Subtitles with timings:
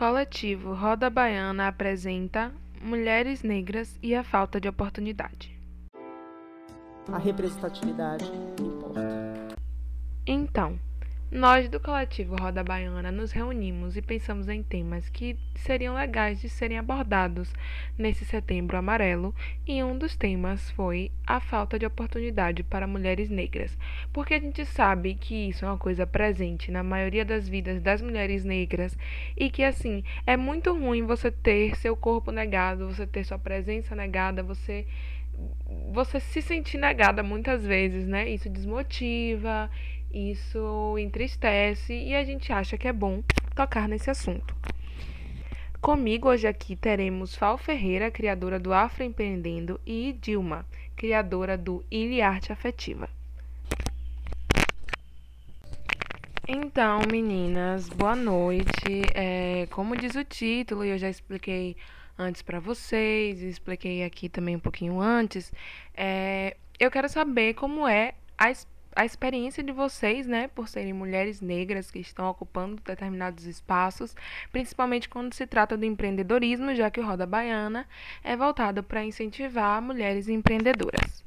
[0.00, 5.54] Coletivo Roda Baiana apresenta Mulheres Negras e a Falta de Oportunidade.
[7.12, 8.24] A representatividade
[8.58, 9.48] importa.
[10.26, 10.80] Então,
[11.30, 16.48] nós do coletivo Roda Baiana nos reunimos e pensamos em temas que seriam legais de
[16.48, 17.54] serem abordados
[17.96, 19.32] nesse setembro amarelo,
[19.64, 23.78] e um dos temas foi a falta de oportunidade para mulheres negras,
[24.12, 28.02] porque a gente sabe que isso é uma coisa presente na maioria das vidas das
[28.02, 28.98] mulheres negras
[29.36, 33.94] e que assim, é muito ruim você ter seu corpo negado, você ter sua presença
[33.94, 34.84] negada, você
[35.92, 38.28] você se sentir negada muitas vezes, né?
[38.28, 39.70] Isso desmotiva,
[40.12, 43.22] isso entristece e a gente acha que é bom
[43.54, 44.54] tocar nesse assunto.
[45.80, 52.52] Comigo hoje aqui teremos Fal Ferreira, criadora do Afroempreendendo, e Dilma, criadora do Ilha Arte
[52.52, 53.08] Afetiva.
[56.46, 59.02] Então, meninas, boa noite.
[59.14, 61.76] É, como diz o título, e eu já expliquei
[62.18, 65.50] antes para vocês, expliquei aqui também um pouquinho antes,
[65.94, 70.92] é, eu quero saber como é a experiência a experiência de vocês, né, por serem
[70.92, 74.14] mulheres negras que estão ocupando determinados espaços,
[74.50, 77.86] principalmente quando se trata do empreendedorismo, já que o Roda Baiana
[78.22, 81.24] é voltado para incentivar mulheres empreendedoras.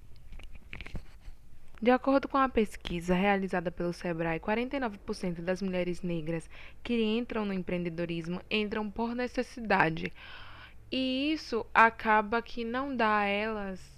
[1.82, 6.50] De acordo com a pesquisa realizada pelo Sebrae, 49% das mulheres negras
[6.82, 10.14] que entram no empreendedorismo entram por necessidade.
[10.90, 13.93] E isso acaba que não dá a elas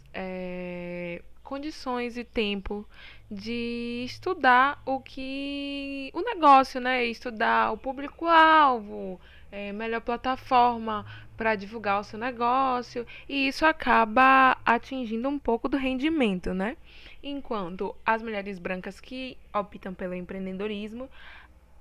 [1.46, 2.86] condições e tempo
[3.32, 7.06] de estudar o que o negócio, né?
[7.06, 9.20] Estudar o público-alvo,
[9.52, 11.06] é, melhor plataforma
[11.38, 16.76] para divulgar o seu negócio, e isso acaba atingindo um pouco do rendimento, né?
[17.24, 21.10] Enquanto as mulheres brancas que optam pelo empreendedorismo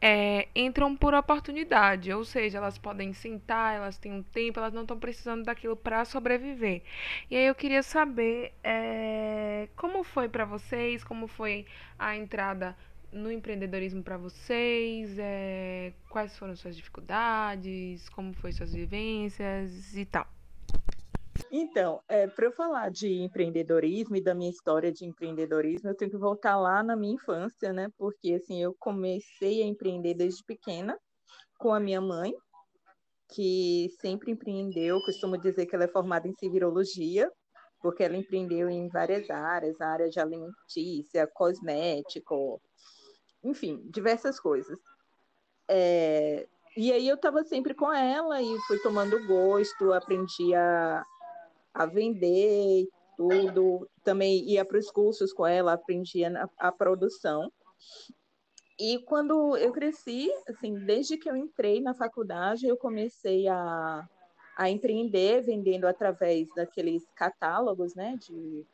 [0.07, 4.83] é, entram por oportunidade, ou seja, elas podem sentar, elas têm um tempo, elas não
[4.83, 6.83] estão precisando daquilo para sobreviver.
[7.31, 11.65] E aí eu queria saber é, como foi para vocês, como foi
[11.99, 12.77] a entrada
[13.11, 20.34] no empreendedorismo para vocês, é, quais foram suas dificuldades, como foi suas vivências e tal.
[21.57, 26.11] Então, é, para eu falar de empreendedorismo e da minha história de empreendedorismo, eu tenho
[26.11, 27.89] que voltar lá na minha infância, né?
[27.97, 30.99] Porque assim, eu comecei a empreender desde pequena
[31.57, 32.35] com a minha mãe,
[33.33, 37.31] que sempre empreendeu, costumo dizer que ela é formada em civirologia,
[37.81, 42.61] porque ela empreendeu em várias áreas, área de alimentícia, cosmético,
[43.45, 44.77] enfim, diversas coisas.
[45.71, 51.05] É, e aí eu estava sempre com ela e fui tomando gosto, aprendi a,
[51.75, 53.89] a vender tudo.
[54.03, 57.53] Também ia para os cursos com ela, aprendia a, produção.
[58.79, 64.09] E quando eu cresci, assim, desde que eu entrei na faculdade, eu comecei a,
[64.57, 68.67] a empreender, vendendo através daqueles catálogos, né, de,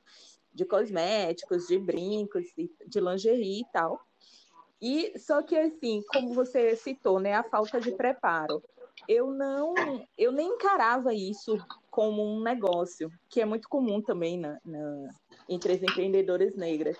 [0.55, 2.47] de cosméticos, de brincos,
[2.87, 4.00] de lingerie e tal.
[4.81, 8.62] E só que assim, como você citou, né, a falta de preparo
[9.09, 9.75] eu não,
[10.16, 11.56] eu nem encarava isso
[11.91, 15.09] como um negócio, que é muito comum também na, na,
[15.49, 16.97] entre as empreendedoras negras.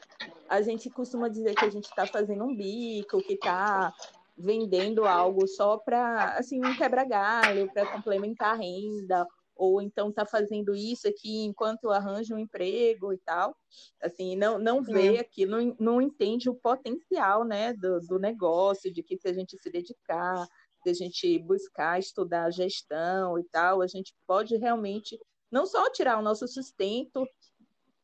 [0.49, 3.93] A gente costuma dizer que a gente está fazendo um bico, que está
[4.37, 10.75] vendendo algo só para, assim, um quebra-galho, para complementar a renda, ou então está fazendo
[10.75, 13.55] isso aqui enquanto arranja um emprego e tal.
[14.03, 19.03] Assim, não, não vê aqui, não, não entende o potencial né, do, do negócio, de
[19.03, 20.47] que se a gente se dedicar,
[20.85, 25.19] de a gente buscar estudar gestão e tal, a gente pode realmente
[25.51, 27.27] não só tirar o nosso sustento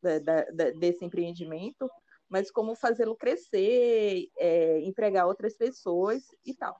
[0.02, 1.88] da, da, desse empreendimento,
[2.28, 6.76] mas como fazê-lo crescer, é, empregar outras pessoas e tal.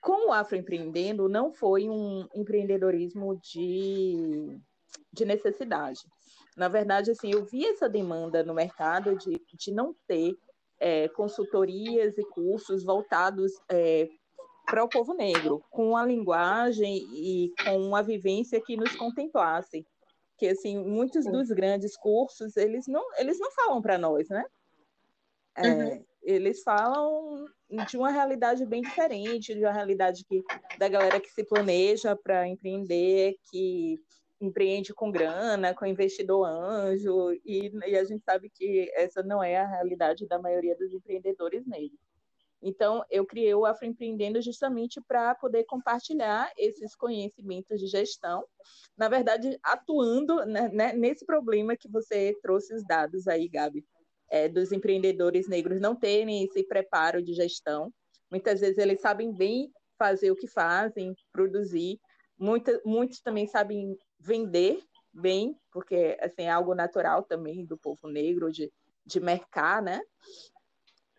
[0.00, 4.58] Com o Afroempreendendo, não foi um empreendedorismo de,
[5.12, 6.00] de necessidade.
[6.56, 10.36] Na verdade, assim, eu vi essa demanda no mercado de, de não ter
[10.80, 14.08] é, consultorias e cursos voltados é,
[14.70, 19.84] para o povo negro, com a linguagem e com a vivência que nos contemplasse.
[20.38, 24.44] Que assim, muitos dos grandes cursos, eles não, eles não falam para nós, né?
[25.56, 26.04] É, uhum.
[26.22, 27.46] Eles falam
[27.88, 30.42] de uma realidade bem diferente, de uma realidade que,
[30.78, 33.98] da galera que se planeja para empreender, que
[34.40, 39.56] empreende com grana, com investidor anjo, e, e a gente sabe que essa não é
[39.56, 42.09] a realidade da maioria dos empreendedores negros.
[42.62, 48.44] Então, eu criei o Afroempreendendo justamente para poder compartilhar esses conhecimentos de gestão,
[48.96, 53.84] na verdade, atuando né, né, nesse problema que você trouxe os dados aí, Gabi,
[54.30, 57.92] é, dos empreendedores negros não terem esse preparo de gestão.
[58.30, 61.98] Muitas vezes eles sabem bem fazer o que fazem, produzir.
[62.38, 64.82] Muita, muitos também sabem vender
[65.12, 68.72] bem, porque assim, é algo natural também do povo negro de,
[69.04, 70.00] de mercar, né?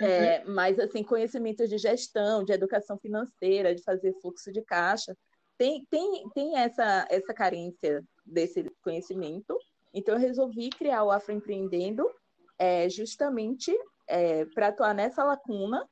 [0.02, 0.08] Uhum.
[0.08, 5.16] É, mas assim, conhecimentos de gestão, de educação financeira, de fazer fluxo de caixa,
[5.58, 9.56] tem, tem, tem essa, essa carência desse conhecimento.
[9.94, 12.10] Então, eu resolvi criar o Afroempreendendo
[12.58, 13.72] é, justamente
[14.08, 15.88] é, para atuar nessa lacuna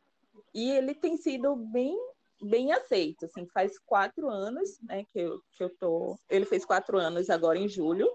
[0.53, 1.95] e ele tem sido bem
[2.41, 6.97] bem aceito, assim, faz quatro anos, né, que eu, que eu tô, ele fez quatro
[6.97, 8.09] anos agora em julho,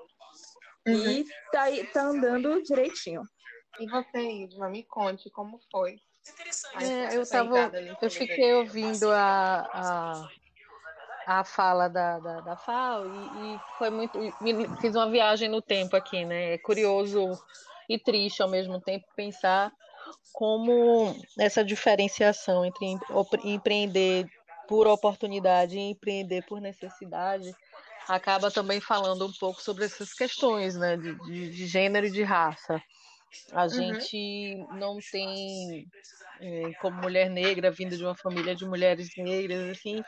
[0.88, 0.94] uhum.
[0.94, 3.20] e tá, tá andando direitinho.
[3.78, 6.00] E você, Isma, me conte como foi.
[6.80, 10.28] É, eu tava, eu fiquei ouvindo a, a,
[11.26, 14.18] a fala da, da, da FAO e, e foi muito,
[14.80, 17.38] fiz uma viagem no tempo aqui, né, é curioso
[17.88, 19.70] e triste ao mesmo tempo pensar
[20.32, 22.98] como essa diferenciação entre
[23.44, 24.26] empreender
[24.66, 27.54] por oportunidade e empreender por necessidade
[28.08, 31.14] acaba também falando um pouco sobre essas questões né, de,
[31.50, 32.82] de gênero e de raça.
[33.52, 33.68] A uhum.
[33.68, 35.86] gente não tem,
[36.40, 40.02] é, como mulher negra, vindo de uma família de mulheres negras, assim,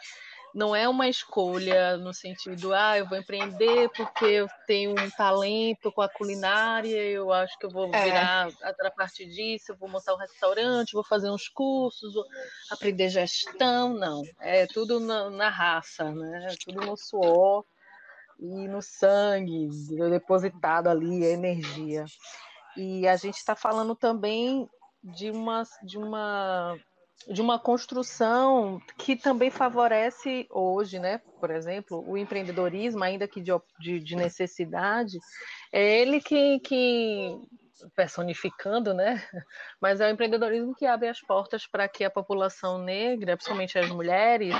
[0.56, 5.92] não é uma escolha no sentido, ah, eu vou empreender porque eu tenho um talento
[5.92, 8.04] com a culinária, eu acho que eu vou é.
[8.04, 12.14] virar a partir disso, eu vou montar um restaurante, vou fazer uns cursos,
[12.70, 14.22] aprender gestão, não.
[14.40, 16.48] É tudo na, na raça, né?
[16.50, 17.62] É tudo no suor
[18.40, 19.68] e no sangue,
[20.10, 22.06] depositado ali, a energia.
[22.76, 24.68] E a gente está falando também
[25.02, 26.76] de uma, de uma
[27.28, 31.18] de uma construção que também favorece hoje, né?
[31.40, 33.50] Por exemplo, o empreendedorismo, ainda que de,
[33.80, 35.18] de, de necessidade,
[35.72, 37.36] é ele que, que
[37.96, 39.22] personificando, né?
[39.80, 43.88] Mas é o empreendedorismo que abre as portas para que a população negra, principalmente as
[43.88, 44.54] mulheres,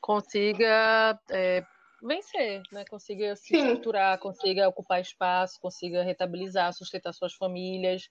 [0.00, 1.64] consiga é,
[2.02, 2.84] vencer, né?
[2.88, 3.56] Consiga se Sim.
[3.56, 8.08] estruturar, consiga ocupar espaço, consiga rentabilizar, sustentar suas famílias.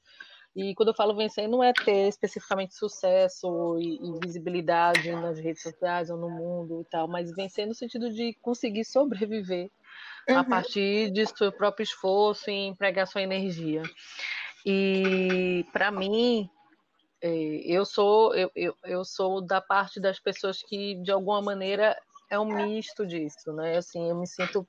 [0.55, 5.61] E quando eu falo vencer, não é ter especificamente sucesso e, e, visibilidade nas redes
[5.61, 9.69] sociais ou no mundo e tal, mas vencer no sentido de conseguir sobreviver
[10.27, 10.37] uhum.
[10.37, 13.83] a partir de seu próprio esforço e empregar sua energia.
[14.65, 16.49] E para mim,
[17.21, 17.29] é,
[17.65, 21.95] eu sou eu, eu, eu sou da parte das pessoas que de alguma maneira
[22.29, 23.77] é um misto disso, né?
[23.77, 24.67] Assim, eu me sinto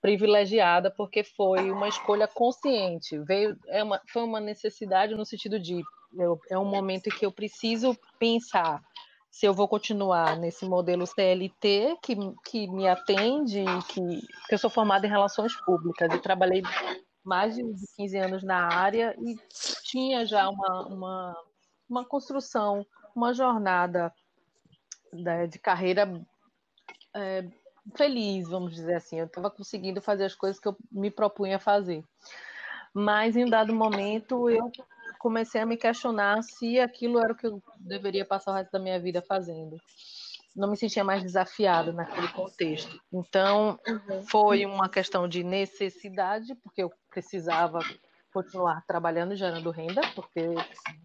[0.00, 3.18] privilegiada porque foi uma escolha consciente.
[3.18, 5.82] Veio, é uma, foi uma necessidade no sentido de
[6.16, 8.82] eu, é um momento em que eu preciso pensar
[9.30, 14.00] se eu vou continuar nesse modelo CLT que, que me atende, que,
[14.48, 16.62] que eu sou formada em relações públicas e trabalhei
[17.22, 17.62] mais de
[17.96, 19.36] 15 anos na área e
[19.82, 21.36] tinha já uma, uma,
[21.86, 24.10] uma construção, uma jornada
[25.12, 26.08] né, de carreira
[27.16, 27.44] é,
[27.96, 29.18] feliz, vamos dizer assim.
[29.18, 32.04] Eu estava conseguindo fazer as coisas que eu me propunha fazer.
[32.92, 34.70] Mas em um dado momento eu
[35.18, 38.78] comecei a me questionar se aquilo era o que eu deveria passar o resto da
[38.78, 39.76] minha vida fazendo.
[40.54, 42.98] Não me sentia mais desafiada naquele contexto.
[43.12, 43.78] Então,
[44.30, 47.80] foi uma questão de necessidade, porque eu precisava
[48.32, 50.40] continuar trabalhando gerando renda, porque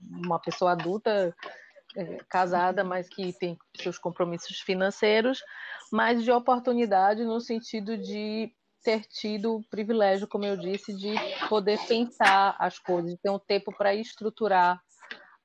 [0.09, 1.35] uma pessoa adulta
[1.95, 5.41] é, casada, mas que tem seus compromissos financeiros,
[5.91, 8.51] mas de oportunidade no sentido de
[8.83, 11.13] ter tido o privilégio, como eu disse, de
[11.47, 14.81] poder pensar as coisas, de ter um tempo para estruturar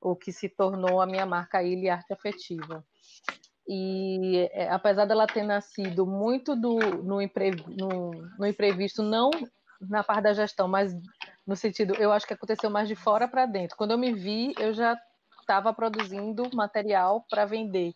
[0.01, 2.83] o que se tornou a minha marca Ilha Arte Afetiva.
[3.67, 9.29] E é, apesar dela ter nascido muito do, no, no, no imprevisto, não
[9.81, 10.95] na parte da gestão, mas
[11.45, 13.77] no sentido, eu acho que aconteceu mais de fora para dentro.
[13.77, 14.97] Quando eu me vi, eu já
[15.47, 17.93] estava produzindo material para vender.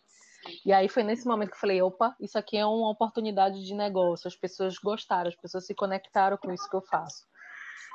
[0.64, 3.74] E aí foi nesse momento que eu falei, opa, isso aqui é uma oportunidade de
[3.74, 4.26] negócio.
[4.26, 7.24] As pessoas gostaram, as pessoas se conectaram com isso que eu faço.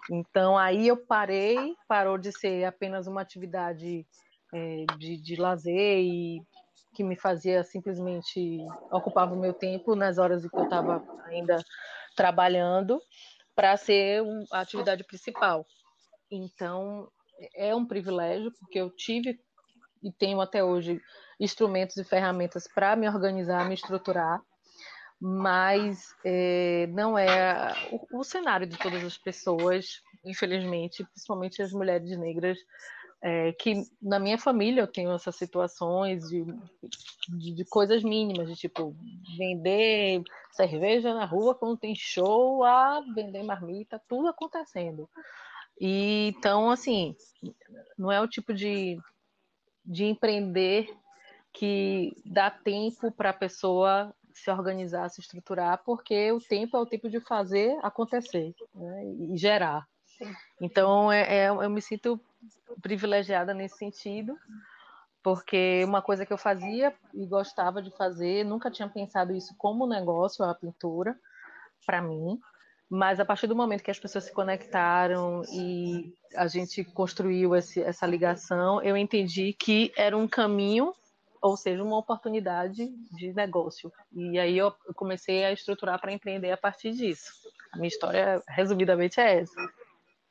[0.10, 4.06] Então aí eu parei, parou de ser apenas uma atividade
[4.54, 6.42] é, de, de lazer e
[6.94, 8.60] que me fazia simplesmente
[8.92, 11.62] ocupava o meu tempo nas horas em que eu estava ainda
[12.16, 13.02] trabalhando
[13.54, 15.66] para ser a atividade principal.
[16.32, 17.10] Então
[17.56, 19.40] é um privilégio porque eu tive
[20.08, 21.02] e tenho até hoje
[21.38, 24.42] instrumentos e ferramentas para me organizar, me estruturar,
[25.20, 32.18] mas é, não é o, o, cenário de todas as pessoas, infelizmente, principalmente as mulheres
[32.18, 32.58] negras,
[33.22, 36.46] é, que na minha família eu tenho essas situações de,
[37.30, 38.96] de, de, coisas mínimas, de tipo
[39.38, 40.22] vender
[40.52, 45.10] cerveja na rua quando tem show, a vender marmita, tudo acontecendo.
[45.80, 47.16] E, então, assim,
[47.98, 49.00] não é o tipo de
[49.88, 50.94] de empreender
[51.53, 56.86] que dá tempo para a pessoa se organizar, se estruturar, porque o tempo é o
[56.86, 59.88] tempo de fazer acontecer né, e gerar.
[60.62, 62.20] Então, é, é, eu me sinto
[62.82, 64.38] privilegiada nesse sentido,
[65.24, 69.88] porque uma coisa que eu fazia e gostava de fazer, nunca tinha pensado isso como
[69.88, 71.17] negócio, a pintura,
[71.86, 72.39] para mim,
[72.89, 77.82] mas a partir do momento que as pessoas se conectaram e a gente construiu esse,
[77.82, 80.94] essa ligação, eu entendi que era um caminho
[81.41, 83.91] ou seja, uma oportunidade de negócio.
[84.13, 87.32] E aí eu comecei a estruturar para empreender a partir disso.
[87.72, 89.74] A minha história, resumidamente, é essa.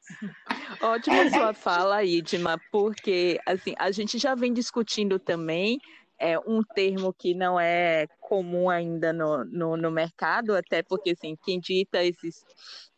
[0.82, 5.80] Ótima sua fala, Idma, porque assim, a gente já vem discutindo também
[6.18, 11.36] é um termo que não é comum ainda no, no, no, mercado, até porque assim,
[11.44, 12.44] quem dita esses,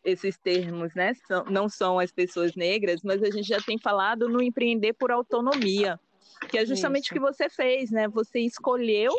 [0.03, 4.29] esses termos né, são, não são as pessoas negras, mas a gente já tem falado
[4.29, 5.99] no empreender por autonomia
[6.47, 7.11] que é justamente Isso.
[7.11, 8.07] o que você fez, né?
[8.07, 9.11] Você escolheu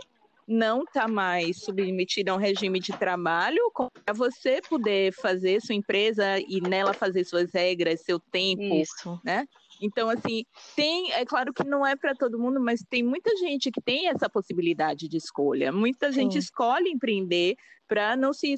[0.46, 3.70] não estar tá mais submetida a um regime de trabalho
[4.04, 9.20] para você poder fazer sua empresa e nela fazer suas regras, seu tempo, Isso.
[9.22, 9.46] né?
[9.80, 10.44] Então, assim,
[10.76, 14.08] tem, é claro que não é para todo mundo, mas tem muita gente que tem
[14.08, 15.72] essa possibilidade de escolha.
[15.72, 16.20] Muita Sim.
[16.20, 17.56] gente escolhe empreender
[17.88, 18.54] para não se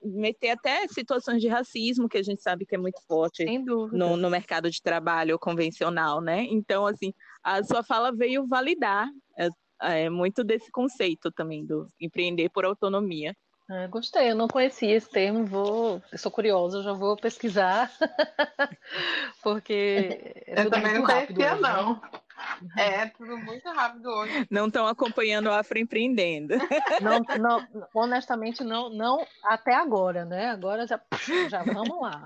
[0.00, 3.44] meter até situações de racismo, que a gente sabe que é muito forte
[3.90, 6.44] no, no mercado de trabalho convencional, né?
[6.44, 9.48] Então, assim, a sua fala veio validar é,
[9.82, 13.34] é, muito desse conceito também do empreender por autonomia.
[13.68, 17.90] É, gostei, eu não conhecia esse termo, vou, eu sou curiosa, já vou pesquisar,
[19.42, 21.68] porque é eu também não conhecia hoje, né?
[21.68, 21.94] não.
[21.94, 22.22] Né?
[22.76, 24.46] É, tudo muito rápido hoje.
[24.50, 26.54] Não estão acompanhando o Afroempreendendo.
[27.00, 30.50] Não, não, honestamente, não, não até agora, né?
[30.50, 31.00] Agora já,
[31.48, 32.24] já vamos lá.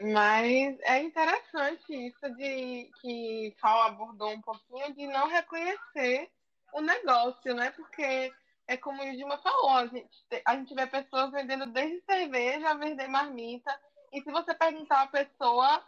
[0.00, 6.28] Mas é interessante isso de que Cal abordou um pouquinho de não reconhecer
[6.72, 7.72] o negócio, né?
[7.72, 8.32] Porque
[8.70, 10.08] é como o Dilma falou, a gente,
[10.44, 13.76] a gente vê pessoas vendendo desde cerveja a vender marmita.
[14.12, 15.84] E se você perguntar a pessoa,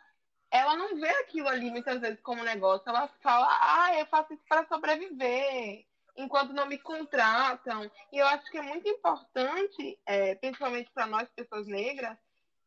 [0.51, 2.83] ela não vê aquilo ali muitas vezes como negócio.
[2.89, 5.87] Ela fala, ah, eu faço isso para sobreviver,
[6.17, 7.89] enquanto não me contratam.
[8.11, 12.19] E eu acho que é muito importante, é, principalmente para nós, pessoas negras,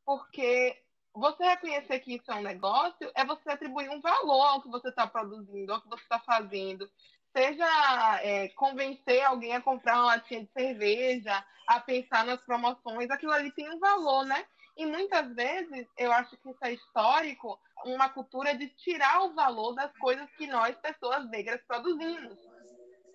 [0.06, 0.82] porque
[1.14, 4.88] você reconhecer que isso é um negócio é você atribuir um valor ao que você
[4.88, 6.90] está produzindo, ao que você está fazendo
[7.36, 13.34] seja é, convencer alguém a comprar uma latinha de cerveja, a pensar nas promoções, aquilo
[13.34, 14.46] ali tem um valor, né?
[14.78, 19.74] E muitas vezes eu acho que isso é histórico, uma cultura de tirar o valor
[19.74, 22.38] das coisas que nós, pessoas negras, produzimos.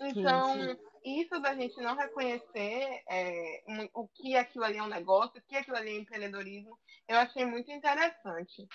[0.01, 1.21] Então, sim, sim.
[1.21, 3.63] isso da gente não reconhecer é,
[3.95, 7.45] o que aquilo ali é um negócio, o que aquilo ali é empreendedorismo, eu achei
[7.45, 8.67] muito interessante.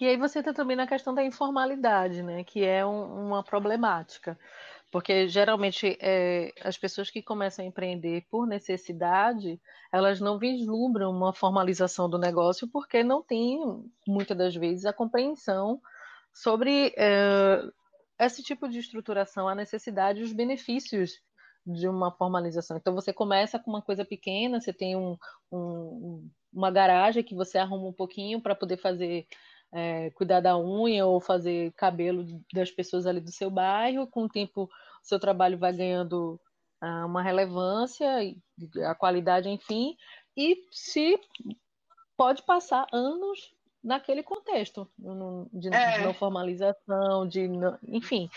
[0.00, 2.44] E aí você está também na questão da informalidade, né?
[2.44, 4.38] Que é um, uma problemática.
[4.90, 9.60] Porque geralmente é, as pessoas que começam a empreender por necessidade,
[9.92, 13.60] elas não vislumbram uma formalização do negócio porque não têm,
[14.06, 15.80] muitas das vezes, a compreensão
[16.32, 17.62] sobre é,
[18.18, 21.20] esse tipo de estruturação, a necessidade e os benefícios
[21.66, 22.76] de uma formalização.
[22.76, 25.16] Então você começa com uma coisa pequena, você tem um,
[25.52, 29.26] um, uma garagem que você arruma um pouquinho para poder fazer
[29.72, 34.06] é, cuidar da unha ou fazer cabelo das pessoas ali do seu bairro.
[34.06, 36.40] Com o tempo, o seu trabalho vai ganhando
[36.80, 38.08] ah, uma relevância,
[38.86, 39.96] a qualidade, enfim,
[40.36, 41.18] e se
[42.16, 44.88] pode passar anos naquele contexto
[45.52, 46.02] de, é.
[46.02, 48.28] não formalização, de não, enfim.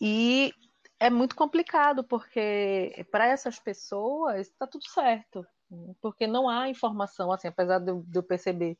[0.00, 0.52] E
[0.98, 5.46] é muito complicado porque para essas pessoas está tudo certo,
[6.00, 8.78] porque não há informação, assim, apesar de eu, de eu perceber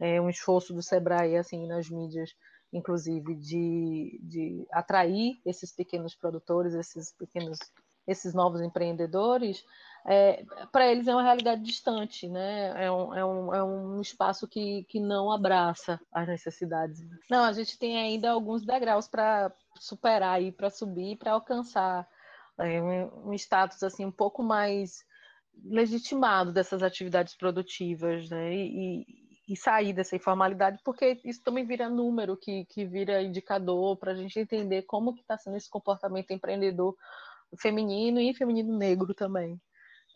[0.00, 2.30] é, um esforço do Sebrae, assim, nas mídias,
[2.72, 7.58] inclusive, de, de atrair esses pequenos produtores, esses pequenos,
[8.06, 9.64] esses novos empreendedores,
[10.08, 12.84] é, para eles é uma realidade distante, né?
[12.84, 17.00] É um, é um, é um espaço que, que não abraça as necessidades.
[17.28, 22.06] Não, a gente tem ainda alguns degraus para superar e para subir, para alcançar
[22.60, 25.04] é, um, um status assim um pouco mais
[25.64, 28.54] legitimado dessas atividades produtivas, né?
[28.54, 29.04] E,
[29.48, 34.14] e sair dessa informalidade, porque isso também vira número, que, que vira indicador para a
[34.14, 36.96] gente entender como que está sendo esse comportamento empreendedor
[37.60, 39.60] feminino e feminino negro também,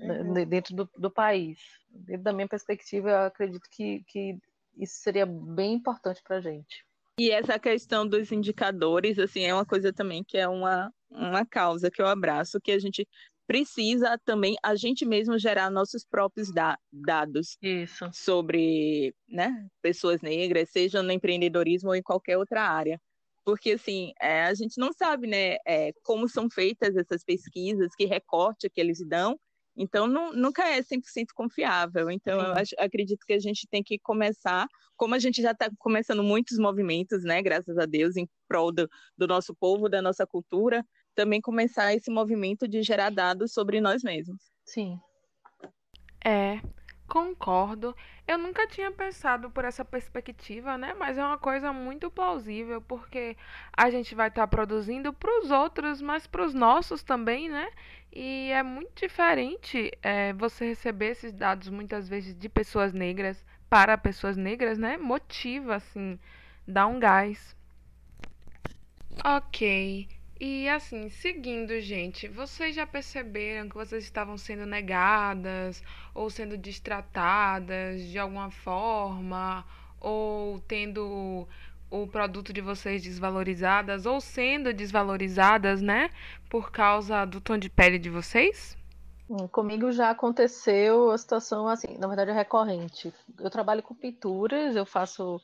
[0.00, 0.46] né, uhum.
[0.46, 1.60] dentro do, do, país.
[1.88, 4.36] Dentro da minha perspectiva, eu acredito que, que
[4.76, 6.84] isso seria bem importante para a gente.
[7.18, 11.90] E essa questão dos indicadores, assim, é uma coisa também que é uma, uma causa
[11.90, 13.06] que eu abraço, que a gente
[13.50, 18.08] precisa também a gente mesmo gerar nossos próprios da dados Isso.
[18.12, 22.96] sobre né, pessoas negras, seja no empreendedorismo ou em qualquer outra área.
[23.44, 28.04] porque assim, é, a gente não sabe, né, é, como são feitas essas pesquisas, que
[28.04, 29.36] recorte que eles dão,
[29.76, 32.08] então não, nunca é 100% confiável.
[32.08, 32.46] Então Sim.
[32.46, 36.22] eu acho, acredito que a gente tem que começar, como a gente já está começando
[36.22, 38.88] muitos movimentos, né, graças a Deus, em prol do,
[39.18, 44.02] do nosso povo, da nossa cultura, também começar esse movimento de gerar dados sobre nós
[44.02, 44.40] mesmos.
[44.64, 44.98] Sim.
[46.24, 46.60] É,
[47.10, 47.96] Concordo.
[48.24, 50.94] Eu nunca tinha pensado por essa perspectiva, né?
[50.94, 53.36] Mas é uma coisa muito plausível, porque
[53.76, 57.68] a gente vai estar produzindo para os outros, mas para os nossos também, né?
[58.12, 63.98] E é muito diferente é, você receber esses dados muitas vezes de pessoas negras para
[63.98, 64.96] pessoas negras, né?
[64.96, 66.16] Motiva, assim,
[66.66, 67.56] dá um gás.
[69.24, 70.19] Ok.
[70.42, 75.82] E assim, seguindo, gente, vocês já perceberam que vocês estavam sendo negadas
[76.14, 79.66] ou sendo distratadas de alguma forma,
[80.00, 81.46] ou tendo
[81.90, 86.08] o produto de vocês desvalorizadas ou sendo desvalorizadas, né,
[86.48, 88.78] por causa do tom de pele de vocês?
[89.28, 93.12] Hum, comigo já aconteceu a situação assim, na verdade é recorrente.
[93.38, 95.38] Eu trabalho com pinturas, eu faço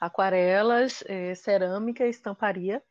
[0.00, 2.82] aquarelas, eh, cerâmica, estamparia.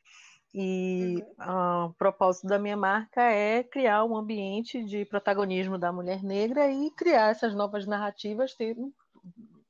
[0.53, 1.85] E uhum.
[1.85, 6.89] o propósito da minha marca é criar um ambiente de protagonismo da mulher negra e
[6.91, 8.91] criar essas novas narrativas, ter um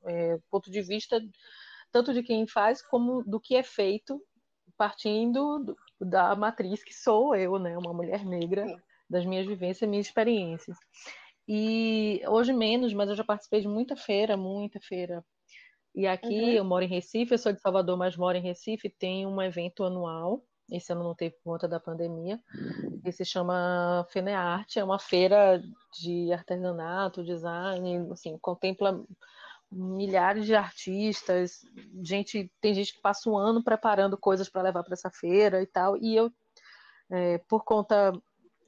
[0.06, 1.22] é, ponto de vista
[1.92, 4.24] tanto de quem faz como do que é feito,
[4.78, 8.66] partindo do, da matriz que sou eu, né, uma mulher negra,
[9.10, 10.78] das minhas vivências, minhas experiências.
[11.46, 15.26] E hoje menos, mas eu já participei de muita feira, muita feira.
[15.96, 16.50] E aqui uhum.
[16.50, 19.84] eu moro em Recife, eu sou de Salvador, mas moro em Recife, tem um evento
[19.84, 22.40] anual esse ano não teve por conta da pandemia,
[23.04, 25.62] que se chama Fenearte, é uma feira
[26.00, 29.04] de artesanato, design, assim, contempla
[29.72, 31.62] milhares de artistas,
[32.02, 35.68] gente, tem gente que passa um ano preparando coisas para levar para essa feira e
[35.68, 36.32] tal, e eu,
[37.12, 38.12] é, por conta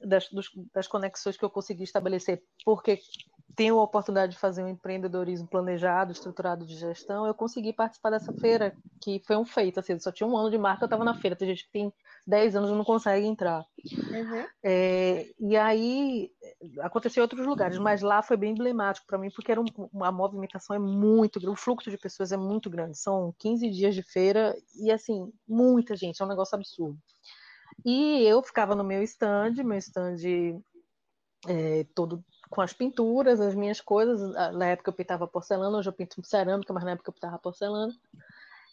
[0.00, 3.00] das, dos, das conexões que eu consegui estabelecer, porque
[3.54, 8.32] tenho a oportunidade de fazer um empreendedorismo planejado, estruturado de gestão, eu consegui participar dessa
[8.32, 11.14] feira, que foi um feito, assim, só tinha um ano de marca, eu estava na
[11.14, 11.92] feira, tem gente que tem
[12.26, 13.64] 10 anos e não consegue entrar.
[14.10, 14.46] Uhum.
[14.62, 16.30] É, e aí,
[16.80, 19.66] aconteceu em outros lugares, mas lá foi bem emblemático para mim, porque era um,
[20.02, 23.94] a movimentação é muito grande, o fluxo de pessoas é muito grande, são 15 dias
[23.94, 26.98] de feira, e assim, muita gente, é um negócio absurdo.
[27.84, 30.16] E eu ficava no meu stand, meu stand
[31.48, 34.20] é, todo com as pinturas, as minhas coisas.
[34.52, 37.94] Na época eu pintava porcelana, hoje eu pinto cerâmica, mas na época eu pintava porcelana.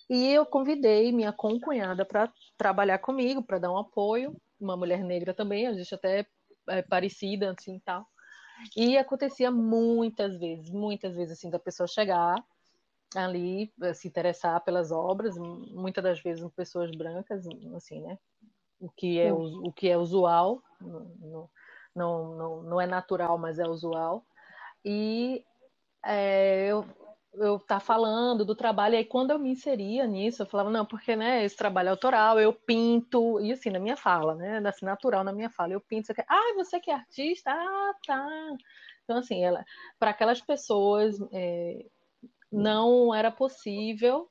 [0.10, 5.34] E eu convidei minha concunhada para trabalhar comigo, para dar um apoio, uma mulher negra
[5.34, 6.28] também, a gente até
[6.68, 8.06] é parecida assim tal.
[8.76, 12.36] E acontecia muitas vezes, muitas vezes assim da pessoa chegar
[13.16, 18.20] ali eh, se interessar pelas obras, muitas das vezes pessoas brancas, assim, né?
[18.78, 21.50] O que é o, o que é usual no, no
[21.96, 24.24] não, não, não é natural, mas é usual.
[24.84, 25.44] E
[26.06, 26.86] é, eu
[27.34, 30.86] eu tá falando do trabalho, e aí quando eu me inseria nisso, eu falava, não,
[30.86, 34.86] porque, né, esse trabalho é autoral, eu pinto, e assim, na minha fala, né, assim,
[34.86, 37.52] natural na minha fala, eu pinto, você quer, ah, você que é artista?
[37.52, 38.28] Ah, tá.
[39.04, 39.64] Então, assim, ela,
[40.00, 41.86] para aquelas pessoas, é,
[42.52, 44.28] não era possível,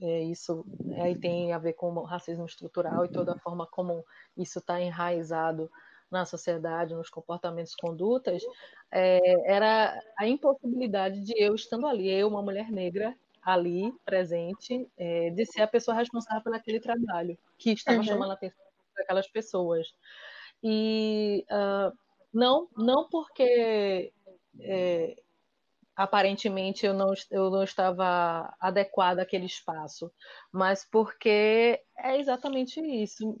[0.00, 0.64] é, isso
[1.02, 4.04] aí tem a ver com o racismo estrutural e toda a forma como
[4.36, 5.70] isso está enraizado
[6.10, 8.42] na sociedade, nos comportamentos, condutas,
[8.90, 15.30] é, era a impossibilidade de eu estando ali, eu, uma mulher negra, ali, presente, é,
[15.30, 18.04] de ser a pessoa responsável por aquele trabalho, que estava uhum.
[18.04, 18.64] chamando a atenção
[18.96, 19.94] daquelas pessoas.
[20.62, 21.96] E uh,
[22.32, 24.12] não, não porque
[24.60, 25.16] é,
[26.00, 30.10] aparentemente eu não, eu não estava adequada àquele espaço,
[30.50, 33.36] mas porque é exatamente isso.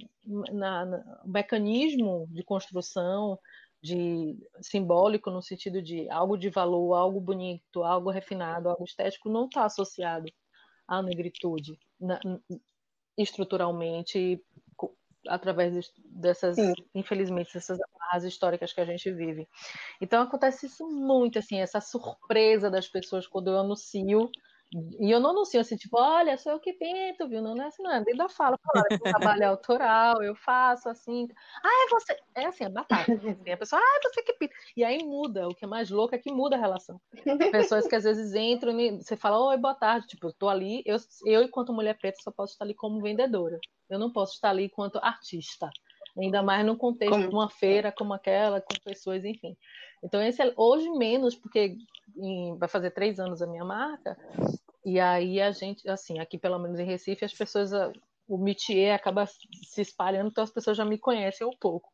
[0.52, 3.38] Na, na, o mecanismo de construção,
[3.82, 9.46] de simbólico no sentido de algo de valor, algo bonito, algo refinado, algo estético, não
[9.46, 10.30] está associado
[10.86, 12.20] à negritude na,
[13.16, 14.38] estruturalmente
[15.28, 16.74] através dessas, Sim.
[16.94, 19.48] infelizmente, dessas amarras históricas que a gente vive.
[20.00, 24.30] Então acontece isso muito, assim, essa surpresa das pessoas quando eu anuncio
[24.72, 27.42] e eu não anuncio assim, tipo, olha, sou eu que pinto, viu?
[27.42, 27.90] Não, não é assim, não.
[28.04, 31.26] Dentro da fala, fala que trabalho é autoral, eu faço assim.
[31.64, 32.16] Ah, é você.
[32.36, 33.12] É assim, é batata.
[33.12, 34.54] Assim, a pessoa, ah, é você que pinta.
[34.76, 35.48] E aí muda.
[35.48, 37.00] O que é mais louco é que muda a relação.
[37.50, 40.06] Pessoas que às vezes entram e você fala, oi, boa tarde.
[40.06, 43.58] Tipo, eu tô ali, eu, eu, enquanto mulher preta, só posso estar ali como vendedora.
[43.88, 45.68] Eu não posso estar ali enquanto artista.
[46.16, 47.28] Ainda mais num contexto como?
[47.28, 49.56] de uma feira como aquela, com pessoas, enfim.
[50.02, 51.76] Então, esse é, hoje menos, porque
[52.16, 54.16] em, vai fazer três anos a minha marca,
[54.84, 57.92] e aí a gente, assim, aqui pelo menos em Recife, as pessoas ah,
[58.28, 61.90] o métier acaba se espalhando, então as pessoas já me conhecem um pouco.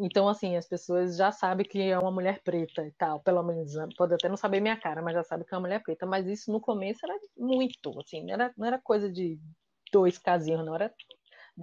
[0.00, 3.74] Então, assim, as pessoas já sabem que é uma mulher preta e tal, pelo menos,
[3.74, 3.88] né?
[3.96, 6.06] pode até não saber minha cara, mas já sabe que é uma mulher preta.
[6.06, 9.40] Mas isso no começo era muito, assim, não era, não era coisa de
[9.92, 10.92] dois casinhos, não era.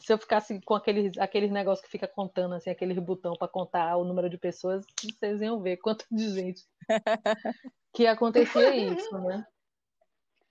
[0.02, 3.98] Se eu ficasse com aqueles, aqueles negócios que fica contando, assim, aquele botão para contar
[3.98, 6.64] o número de pessoas, vocês iam ver quanto de gente
[7.94, 9.46] que acontecia isso, né?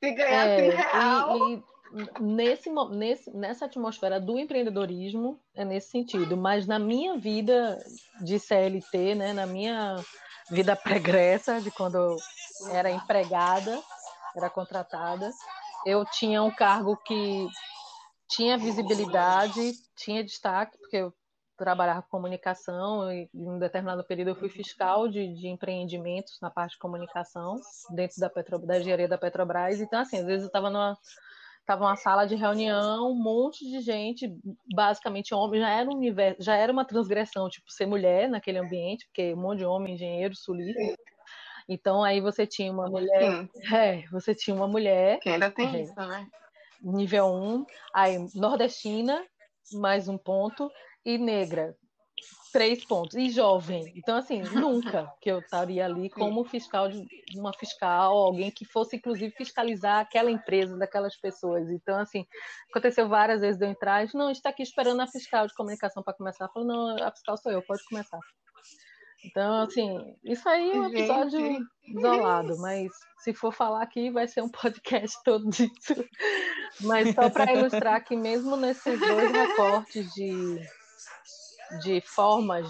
[0.02, 1.36] Se ganhasse é, real.
[1.36, 1.62] E, e
[2.20, 6.36] nesse, nesse, nessa atmosfera do empreendedorismo, é nesse sentido.
[6.36, 7.78] Mas na minha vida
[8.20, 9.96] de CLT, né, na minha
[10.50, 12.16] vida pregressa, de quando eu
[12.70, 13.80] era empregada,
[14.36, 15.30] era contratada,
[15.86, 17.48] eu tinha um cargo que
[18.28, 21.12] tinha visibilidade, tinha destaque, porque eu
[21.58, 26.50] trabalhava com comunicação e em um determinado período eu fui fiscal de, de empreendimentos na
[26.50, 29.80] parte de comunicação dentro da, Petro, da engenharia da Petrobras.
[29.80, 30.96] Então, assim, às vezes eu estava numa
[31.68, 34.34] Tava uma sala de reunião, um monte de gente,
[34.74, 39.04] basicamente homem, já era um universo, já era uma transgressão, tipo, ser mulher naquele ambiente,
[39.04, 40.80] porque um monte de homem, engenheiro, sulista.
[41.68, 45.20] Então aí você tinha uma mulher, é, você tinha uma mulher.
[45.20, 46.26] Que ainda tem é, isso, né?
[46.82, 49.22] Nível 1, aí nordestina,
[49.74, 50.70] mais um ponto,
[51.08, 51.74] e negra,
[52.52, 53.16] três pontos.
[53.16, 53.90] E jovem.
[53.96, 57.02] Então, assim, nunca que eu estaria ali como fiscal de
[57.34, 61.70] uma fiscal, alguém que fosse, inclusive, fiscalizar aquela empresa, daquelas pessoas.
[61.70, 62.26] Então, assim,
[62.70, 66.02] aconteceu várias vezes de eu entrar e não, está aqui esperando a fiscal de comunicação
[66.02, 66.46] para começar.
[66.50, 68.18] Falou, não, a fiscal sou eu, pode começar.
[69.24, 71.64] Então, assim, isso aí é um episódio gente.
[71.88, 75.94] isolado, mas se for falar aqui, vai ser um podcast todo disso.
[76.82, 80.60] Mas só para ilustrar que mesmo nesses dois recortes de
[81.82, 82.66] de formas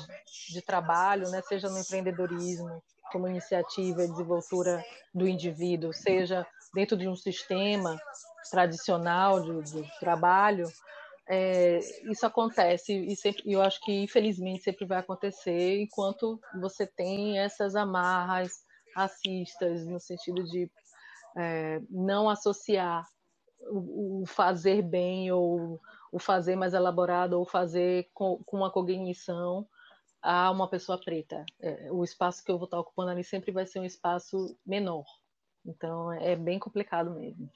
[0.51, 4.85] de trabalho, né, seja no empreendedorismo, como iniciativa e desenvoltura
[5.15, 7.99] do indivíduo, seja dentro de um sistema
[8.51, 10.67] tradicional de, de trabalho,
[11.31, 11.79] é,
[12.11, 17.77] isso acontece e sempre, eu acho que infelizmente sempre vai acontecer enquanto você tem essas
[17.77, 18.51] amarras
[18.95, 20.71] racistas no sentido de
[21.37, 23.07] é, não associar
[23.71, 25.79] o, o fazer bem ou
[26.13, 29.69] o fazer mais elaborado ou fazer com, com uma cognição
[30.23, 31.45] a uma pessoa preta.
[31.61, 35.05] É, o espaço que eu vou estar ocupando ali sempre vai ser um espaço menor.
[35.65, 37.51] Então é bem complicado mesmo.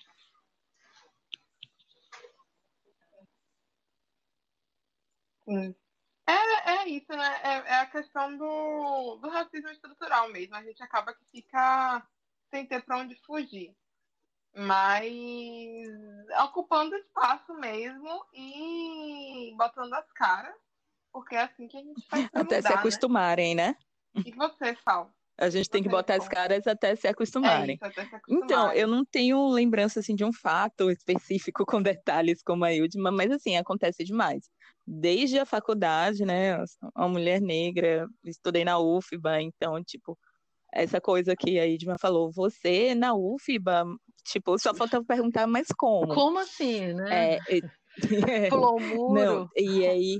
[6.27, 7.41] É, é isso, né?
[7.43, 10.55] É, é, a questão do, do racismo estrutural mesmo.
[10.55, 12.07] A gente acaba que fica
[12.51, 13.75] sem ter para onde fugir
[14.55, 15.87] mas
[16.45, 20.55] ocupando espaço mesmo e botando as caras,
[21.13, 22.25] porque é assim que a gente faz.
[22.33, 22.75] Até mudar, se né?
[22.75, 23.77] acostumarem, né?
[24.15, 24.23] né?
[24.27, 25.11] E você, Sal?
[25.39, 27.71] A gente tem que botar as caras até se acostumarem.
[27.71, 28.45] É isso, até se acostumarem.
[28.45, 33.11] Então, eu não tenho lembrança assim de um fato específico com detalhes como a Ildma,
[33.11, 34.51] mas assim, acontece demais.
[34.87, 36.63] Desde a faculdade, né?
[36.95, 40.19] Uma mulher negra, estudei na UFBA, então, tipo,
[40.73, 43.85] essa coisa que a Idma falou, você na UFBA,
[44.25, 46.15] tipo, só falta perguntar, mas como?
[46.15, 47.35] Como assim, né?
[47.37, 47.61] É, é,
[48.51, 49.15] Pulou o muro.
[49.15, 50.17] Não, e aí...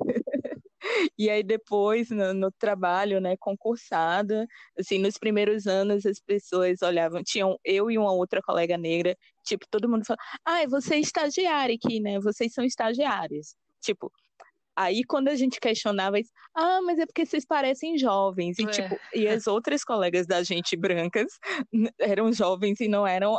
[1.18, 4.46] e aí depois, no, no, trabalho, né, concursada,
[4.78, 9.64] assim, nos primeiros anos as pessoas olhavam, tinham eu e uma outra colega negra, tipo,
[9.70, 13.54] todo mundo falava, ah, você é estagiária aqui, né, vocês são estagiários.
[13.80, 14.12] Tipo,
[14.74, 18.58] Aí, quando a gente questionava isso, ah, mas é porque vocês parecem jovens.
[18.58, 18.66] E, é.
[18.66, 21.38] tipo, e as outras colegas da gente brancas
[22.00, 23.38] eram jovens e não eram,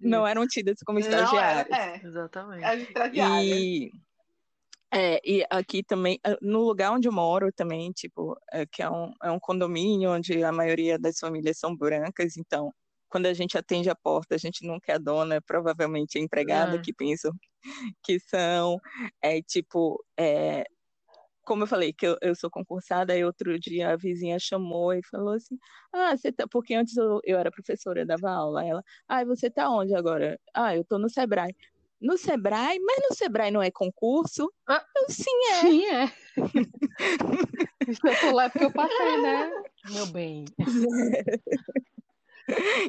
[0.00, 1.68] não eram tidas como estagiárias.
[1.70, 2.06] Não, é, é.
[2.06, 2.64] Exatamente.
[2.64, 3.56] As estagiárias.
[3.56, 3.90] E,
[4.92, 8.90] é, e aqui também, ah, no lugar onde eu moro também, tipo, é, que é
[8.90, 12.72] um, é um condomínio onde a maioria das famílias são brancas, então
[13.08, 16.76] quando a gente atende a porta, a gente nunca é a dona, provavelmente a empregada
[16.76, 16.80] é.
[16.80, 17.32] que pensam
[18.02, 18.78] que são,
[19.22, 20.64] é tipo, é,
[21.44, 25.02] como eu falei, que eu, eu sou concursada, aí outro dia a vizinha chamou e
[25.04, 25.58] falou assim,
[25.92, 29.50] ah, você tá, porque antes eu, eu era professora, eu dava aula, ela, ah, você
[29.50, 30.38] tá onde agora?
[30.54, 31.54] Ah, eu tô no Sebrae.
[32.00, 32.78] No Sebrae?
[32.80, 34.52] Mas no Sebrae não é concurso?
[34.68, 35.60] Ah, eu, sim, é.
[35.60, 36.12] Sim, é.
[38.04, 39.50] eu tô lá porque eu passei, né,
[39.92, 40.44] meu bem.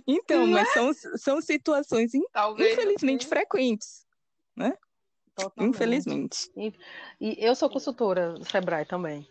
[0.05, 3.29] Então, mas são, são situações Talvez infelizmente assim.
[3.29, 4.04] frequentes,
[4.55, 4.73] né?
[5.35, 5.75] Totalmente.
[5.75, 6.51] Infelizmente.
[6.55, 6.73] E,
[7.19, 9.27] e, eu sou consultora do Sebrae também.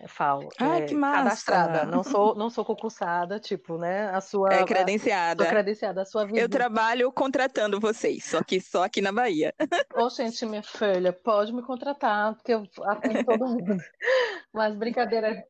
[0.00, 0.48] É, falo.
[0.58, 1.18] Ah, é, que massa.
[1.18, 1.84] Cadastrada.
[1.84, 4.08] Não sou, não sou concursada, tipo, né?
[4.08, 4.50] A sua.
[4.50, 5.44] É credenciada.
[5.44, 6.02] A, credenciada.
[6.02, 6.40] A sua vida.
[6.40, 9.54] Eu trabalho contratando vocês, só que só aqui na Bahia.
[9.94, 13.76] Ô, gente, minha filha, pode me contratar, porque eu atendo todo mundo.
[14.52, 15.44] Mas brincadeira.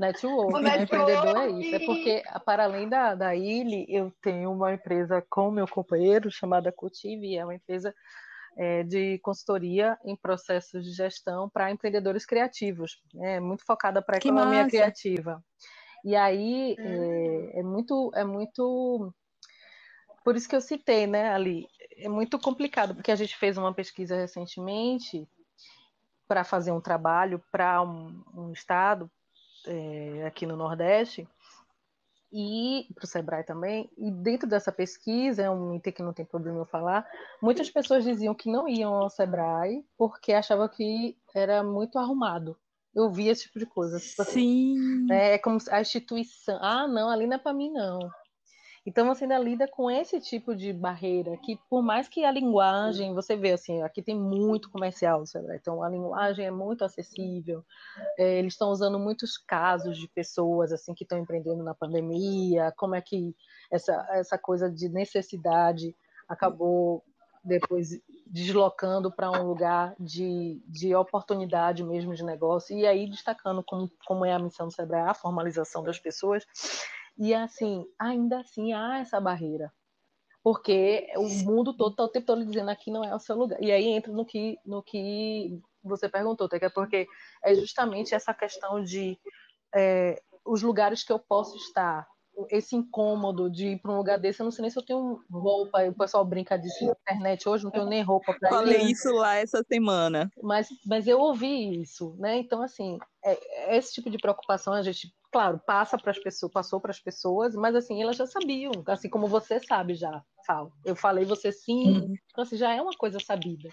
[0.00, 0.82] network, né?
[0.82, 1.74] Empreendedor é isso.
[1.76, 6.72] É porque, para além da, da ILE, eu tenho uma empresa com meu companheiro chamada
[6.72, 7.94] Cultive, é uma empresa
[8.58, 13.38] é, de consultoria em processos de gestão para empreendedores criativos, né?
[13.38, 14.70] muito focada para a economia massa.
[14.70, 15.42] criativa.
[16.04, 19.14] E aí é, é, muito, é muito,
[20.24, 23.72] por isso que eu citei, né, ali, é muito complicado porque a gente fez uma
[23.72, 25.28] pesquisa recentemente
[26.26, 29.10] para fazer um trabalho para um, um, estado
[29.66, 31.28] é, aqui no Nordeste
[32.32, 36.24] e para o Sebrae também, e dentro dessa pesquisa, é um item que não tem
[36.24, 37.06] problema eu falar,
[37.42, 42.56] muitas pessoas diziam que não iam ao Sebrae porque achavam que era muito arrumado.
[42.94, 44.00] Eu vi esse tipo de coisa.
[44.00, 45.06] Tipo assim, Sim.
[45.06, 46.58] Né, é como a instituição.
[46.60, 47.98] Ah, não, ali não é para mim, não.
[48.88, 53.14] Então você ainda lida com esse tipo de barreira que, por mais que a linguagem,
[53.14, 55.22] você vê assim, aqui tem muito comercial,
[55.54, 57.62] então a linguagem é muito acessível.
[58.18, 62.94] É, eles estão usando muitos casos de pessoas assim que estão empreendendo na pandemia, como
[62.94, 63.36] é que
[63.70, 65.94] essa essa coisa de necessidade
[66.26, 67.04] acabou
[67.44, 67.90] depois
[68.26, 74.24] deslocando para um lugar de, de oportunidade mesmo de negócio, e aí destacando como, como
[74.24, 76.46] é a missão do Sebrae, a formalização das pessoas,
[77.18, 79.72] e assim, ainda assim há essa barreira.
[80.42, 83.60] Porque o mundo todo está o tempo todo dizendo aqui não é o seu lugar.
[83.62, 87.06] E aí entra no que, no que você perguntou, que é porque
[87.42, 89.18] é justamente essa questão de
[89.74, 92.06] é, os lugares que eu posso estar,
[92.50, 95.20] esse incômodo de ir para um lugar desse, eu não sei nem se eu tenho
[95.30, 98.52] roupa, o pessoal brinca disso na internet hoje, não tenho nem roupa para ir.
[98.52, 100.30] Falei isso lá essa semana.
[100.42, 102.38] Mas, mas eu ouvi isso, né?
[102.38, 106.80] Então, assim, é, esse tipo de preocupação a gente, claro, passa para as pessoas, passou
[106.80, 110.72] para as pessoas, mas assim, elas já sabiam, assim como você sabe já, Falo.
[110.82, 112.14] Eu falei, você sim, uhum.
[112.30, 113.68] então assim, já é uma coisa sabida.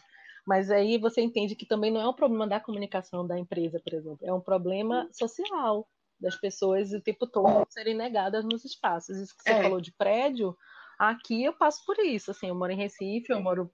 [0.46, 3.94] Mas aí você entende que também não é um problema da comunicação da empresa, por
[3.94, 5.88] exemplo, é um problema social
[6.20, 9.18] das pessoas o tempo todo serem negadas nos espaços.
[9.18, 9.64] Isso que você é.
[9.64, 10.56] falou de prédio,
[11.00, 12.32] aqui eu passo por isso.
[12.32, 13.72] Assim, eu moro em Recife, eu moro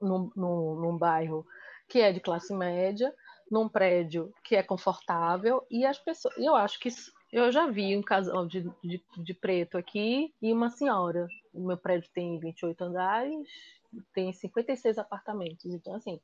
[0.00, 1.46] num, num, num bairro
[1.88, 3.14] que é de classe média,
[3.50, 6.36] num prédio que é confortável e as pessoas.
[6.36, 6.88] Eu acho que
[7.32, 11.26] eu já vi um casal de, de, de, preto aqui e uma senhora.
[11.52, 13.48] O meu prédio tem 28 andares,
[14.14, 15.66] tem 56 apartamentos.
[15.66, 16.20] Então, assim,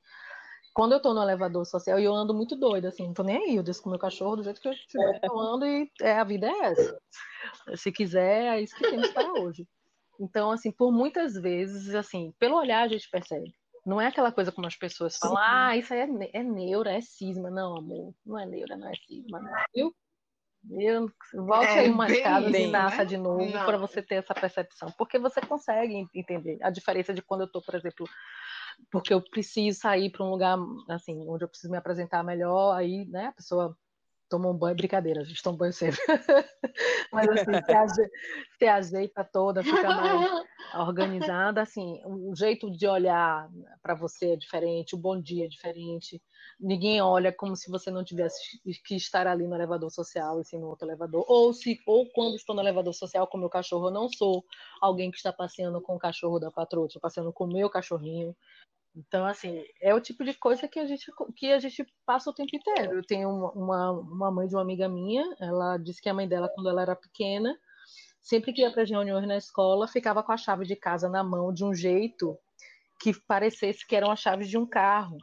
[0.75, 3.57] quando eu tô no elevador social, eu ando muito doida, assim, não tô nem aí,
[3.57, 6.25] eu desço com meu cachorro do jeito que eu estiver, eu ando e é, a
[6.25, 6.99] vida é essa.
[7.77, 9.67] Se quiser, é isso que temos para hoje.
[10.19, 13.53] Então, assim, por muitas vezes, assim, pelo olhar a gente percebe.
[13.85, 15.43] Não é aquela coisa como as pessoas falam, Sim.
[15.45, 17.51] ah, isso aí é, é neura, é cisma.
[17.51, 19.53] Não, amor, não é neura, não é cisma, não.
[19.75, 19.95] Viu?
[20.71, 23.05] Eu, volte é, aí uma escada e nasça né?
[23.05, 24.93] de novo para você ter essa percepção.
[24.97, 28.09] Porque você consegue entender a diferença de quando eu estou, por exemplo,
[28.91, 30.57] porque eu preciso sair para um lugar
[30.89, 33.77] assim, onde eu preciso me apresentar melhor, aí, né, a pessoa
[34.33, 36.01] toma um banho, brincadeira, a gente toma um banho sempre.
[37.13, 38.11] Mas assim, se, aje,
[38.59, 43.47] se ajeita toda, fica mais organizada, assim, o jeito de olhar
[43.83, 46.23] para você é diferente, o bom dia é diferente.
[46.59, 50.59] Ninguém olha como se você não tivesse que estar ali no elevador social e sim
[50.59, 51.27] no outro elevador.
[51.29, 54.43] Ou se ou quando estou no elevador social com meu cachorro, eu não sou
[54.81, 58.35] alguém que está passeando com o cachorro da patroa, estou passeando com o meu cachorrinho.
[58.95, 62.35] Então, assim, é o tipo de coisa que a gente, que a gente passa o
[62.35, 62.97] tempo inteiro.
[62.97, 66.51] Eu tenho uma, uma mãe de uma amiga minha, ela disse que a mãe dela,
[66.55, 67.57] quando ela era pequena,
[68.21, 71.25] sempre que ia para as reuniões na escola, ficava com a chave de casa na
[71.25, 72.39] mão de um jeito
[73.01, 75.17] que parecesse que eram as chaves de um carro,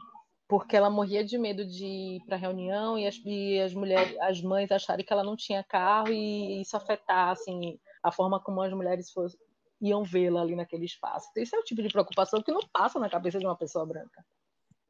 [0.48, 4.18] porque ela morria de medo de ir para a reunião e as, e as mulheres,
[4.20, 8.60] as mães acharem que ela não tinha carro e isso afetar assim a forma como
[8.60, 9.38] as mulheres fossem,
[9.80, 11.28] iam vê-la ali naquele espaço.
[11.30, 13.86] Então, esse é o tipo de preocupação que não passa na cabeça de uma pessoa
[13.86, 14.24] branca.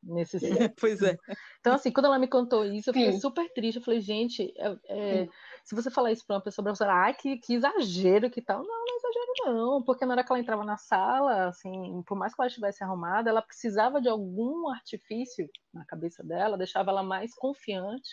[0.03, 0.39] Nesse
[0.81, 1.17] Pois é.
[1.61, 3.21] Então, assim, quando ela me contou isso, eu fiquei Sim.
[3.21, 3.77] super triste.
[3.77, 5.29] Eu falei, gente, é, é,
[5.63, 8.41] se você falar isso para uma pessoa branca, você fala, ai, que, que exagero, que
[8.41, 8.63] tal.
[8.63, 9.83] Não, não é exagero, não.
[9.83, 13.29] Porque na hora que ela entrava na sala, assim, por mais que ela estivesse arrumada,
[13.29, 18.09] ela precisava de algum artifício na cabeça dela, deixava ela mais confiante,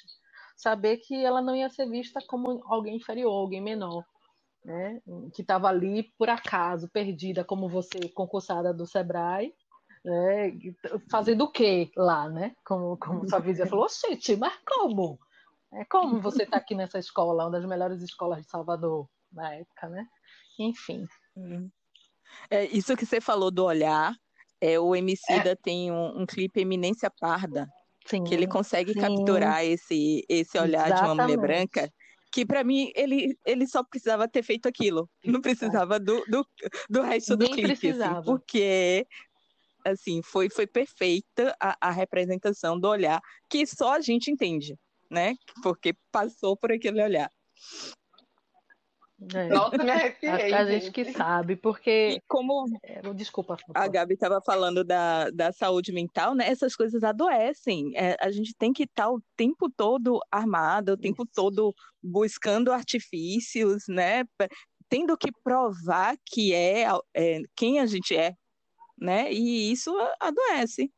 [0.57, 4.03] saber que ela não ia ser vista como alguém inferior, alguém menor
[4.67, 5.01] né,
[5.33, 9.53] que estava ali por acaso, perdida, como você, concursada do Sebrae,
[10.03, 10.51] né,
[11.09, 12.53] fazendo o quê lá, né?
[12.65, 15.17] Como, como sua vizinha falou, gente, mas como?
[15.73, 19.87] É como você está aqui nessa escola, uma das melhores escolas de Salvador na época,
[19.87, 20.05] né?
[20.59, 21.07] Enfim.
[21.37, 21.71] Uhum.
[22.49, 24.13] É, isso que você falou do olhar,
[24.59, 25.55] é, o Emicida é.
[25.55, 27.69] tem um, um clipe Eminência Parda,
[28.05, 28.99] sim, que ele consegue sim.
[28.99, 31.03] capturar esse, esse olhar Exatamente.
[31.03, 31.93] de uma mulher branca
[32.31, 36.47] que para mim ele, ele só precisava ter feito aquilo, não precisava do, do,
[36.89, 39.07] do resto do clipe, assim, porque
[39.85, 44.77] assim foi, foi perfeita a, a representação do olhar que só a gente entende,
[45.09, 45.35] né?
[45.63, 47.31] Porque passou por aquele olhar.
[49.33, 49.47] É.
[49.47, 50.53] Nossa, me arrepiei.
[50.53, 52.17] A, a gente que sabe, porque.
[52.17, 53.57] E como é, Desculpa.
[53.73, 56.47] A Gabi estava falando da, da saúde mental, né?
[56.47, 57.91] Essas coisas adoecem.
[57.95, 61.31] É, a gente tem que estar o tempo todo armado, o tempo Isso.
[61.33, 64.23] todo buscando artifícios, né?
[64.87, 68.35] Tendo que provar que é, é quem a gente é,
[68.99, 69.31] né?
[69.33, 70.91] E isso adoece,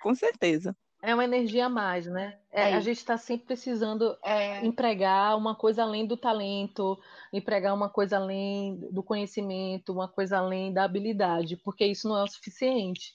[0.00, 0.74] com certeza.
[1.06, 2.38] É uma energia a mais, né?
[2.50, 6.98] É, a gente está sempre precisando é, empregar uma coisa além do talento,
[7.30, 12.22] empregar uma coisa além do conhecimento, uma coisa além da habilidade, porque isso não é
[12.22, 13.12] o suficiente.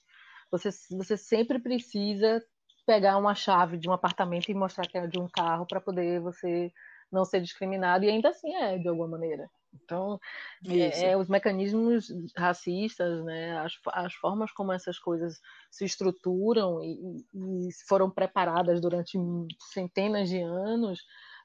[0.51, 2.39] Você, você sempre precisa
[2.85, 6.21] pegar uma chave de um apartamento e mostrar que é de um carro para poder
[6.21, 6.71] você
[7.11, 9.49] não ser discriminado, e ainda assim é, de alguma maneira.
[9.73, 10.19] Então,
[10.67, 17.25] é, é, os mecanismos racistas, né, as, as formas como essas coisas se estruturam e,
[17.33, 19.17] e foram preparadas durante
[19.71, 20.99] centenas de anos,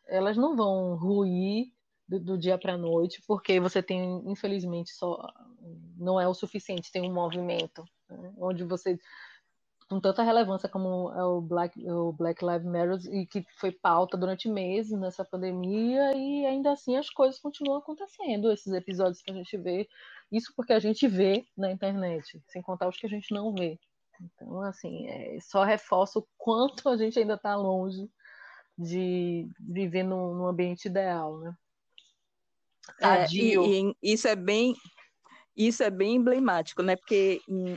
[0.06, 1.66] elas não vão ruir
[2.08, 5.26] do, do dia para a noite, porque você tem, infelizmente, só
[5.96, 8.98] não é o suficiente, tem um movimento né, onde você
[9.88, 14.16] com tanta relevância como é o Black, o Black Lives Matter e que foi pauta
[14.16, 19.34] durante meses nessa pandemia e ainda assim as coisas continuam acontecendo, esses episódios que a
[19.34, 19.88] gente vê,
[20.32, 23.78] isso porque a gente vê na internet, sem contar os que a gente não vê.
[24.20, 28.08] Então, assim, é, só reforça o quanto a gente ainda está longe
[28.78, 31.54] de viver num, num ambiente ideal, né?
[33.00, 34.74] É, e, e, isso é bem
[35.56, 36.96] isso é bem emblemático, né?
[36.96, 37.76] Porque em,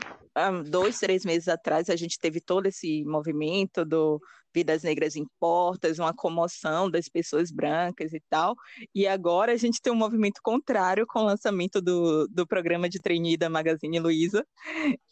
[0.70, 4.20] dois, três meses atrás a gente teve todo esse movimento do
[4.54, 8.56] Vidas Negras em Portas, uma comoção das pessoas brancas e tal.
[8.94, 13.00] E agora a gente tem um movimento contrário com o lançamento do, do programa de
[13.00, 14.46] trainee da Magazine Luiza,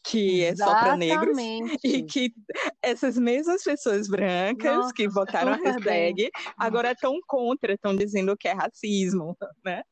[0.04, 0.52] que Exatamente.
[0.52, 1.38] é só para negros.
[1.86, 2.34] E que
[2.82, 6.32] essas mesmas pessoas brancas Nossa, que votaram a hashtag bem.
[6.58, 9.84] agora estão contra, estão dizendo que é racismo, né?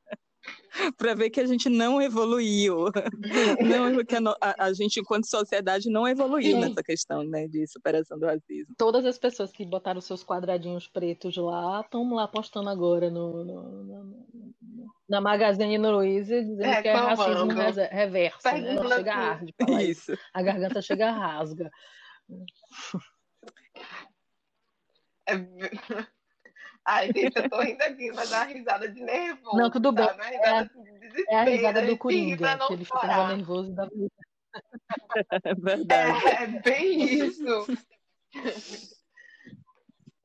[0.98, 2.86] para ver que a gente não evoluiu,
[3.62, 6.60] não, que a, a, gente, enquanto sociedade, não evoluiu Sim.
[6.60, 8.74] nessa questão né, de superação do racismo.
[8.78, 13.84] Todas as pessoas que botaram seus quadradinhos pretos lá estão lá postando agora no, no,
[13.84, 14.28] no,
[15.08, 17.52] na Magazine Luiza dizendo é, que é racismo
[17.92, 18.48] reverso.
[18.48, 18.96] Né?
[18.96, 20.12] Chega a arde isso.
[20.12, 20.18] isso.
[20.34, 21.72] A garganta chega a rasga.
[25.28, 25.34] É...
[26.86, 29.58] Ai, gente, eu tô rindo aqui, mas é uma risada de nervoso.
[29.58, 30.06] Não, tudo bem.
[30.06, 30.30] Tá?
[30.30, 34.12] É, é, a risada do Coringa, que ele fica nervoso da vida.
[35.44, 36.28] É verdade.
[36.28, 37.66] É, é bem isso.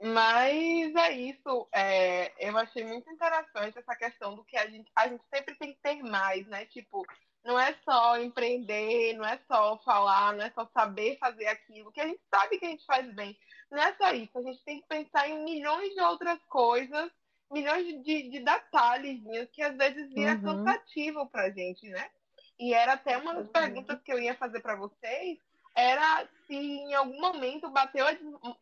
[0.01, 1.69] Mas é isso.
[1.75, 5.73] É, eu achei muito interessante essa questão do que a gente, a gente sempre tem
[5.73, 6.67] que ter mais, né?
[6.67, 7.05] Tipo,
[7.45, 12.01] não é só empreender, não é só falar, não é só saber fazer aquilo, que
[12.01, 13.37] a gente sabe que a gente faz bem.
[13.71, 17.11] Não é só isso, a gente tem que pensar em milhões de outras coisas,
[17.51, 19.21] milhões de, de detalhes
[19.53, 20.65] que às vezes vira uhum.
[20.65, 22.11] cansativo pra gente, né?
[22.59, 25.39] E era até uma das perguntas que eu ia fazer para vocês,
[25.75, 28.05] era se em algum momento bateu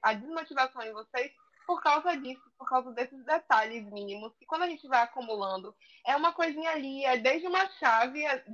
[0.03, 1.33] a desmotivação em vocês
[1.67, 5.75] por causa disso, por causa desses detalhes mínimos, que quando a gente vai acumulando,
[6.07, 8.45] é uma coisinha ali, é desde uma chave é,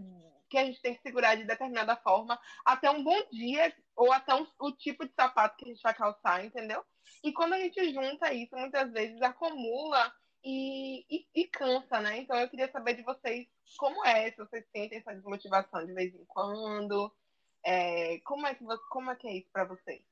[0.52, 4.34] que a gente tem que segurar de determinada forma, até um bom dia, ou até
[4.34, 6.84] um, o tipo de sapato que a gente vai calçar, entendeu?
[7.24, 10.12] E quando a gente junta isso, muitas vezes acumula
[10.44, 12.18] e, e, e cansa, né?
[12.18, 16.14] Então eu queria saber de vocês como é, se vocês sentem essa desmotivação de vez
[16.14, 17.10] em quando,
[17.64, 20.02] é, como, é que, como é que é isso para vocês?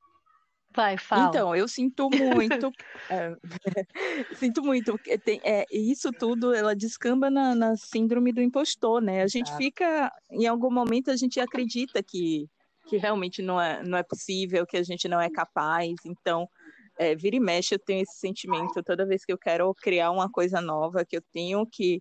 [0.73, 1.29] Vai, fala.
[1.29, 2.71] Então, eu sinto muito,
[3.11, 3.37] é,
[4.37, 9.23] sinto muito, tem, é, isso tudo, ela descamba na, na, síndrome do impostor, né?
[9.23, 12.49] A gente fica, em algum momento, a gente acredita que,
[12.87, 16.49] que realmente não é, não é possível, que a gente não é capaz, então,
[16.97, 20.31] é, vira e mexe, eu tenho esse sentimento toda vez que eu quero criar uma
[20.31, 22.01] coisa nova, que eu tenho que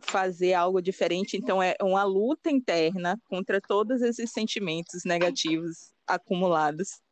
[0.00, 7.03] fazer algo diferente, então é uma luta interna contra todos esses sentimentos negativos acumulados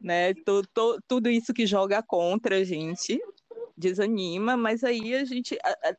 [0.00, 0.34] né?
[1.08, 3.20] tudo isso que joga contra a gente
[3.76, 5.58] desanima, mas aí a gente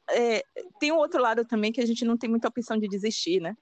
[0.09, 0.43] é,
[0.79, 3.55] tem um outro lado também que a gente não tem muita opção de desistir, né?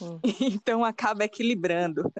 [0.00, 0.18] Hum.
[0.62, 2.12] Então acaba equilibrando.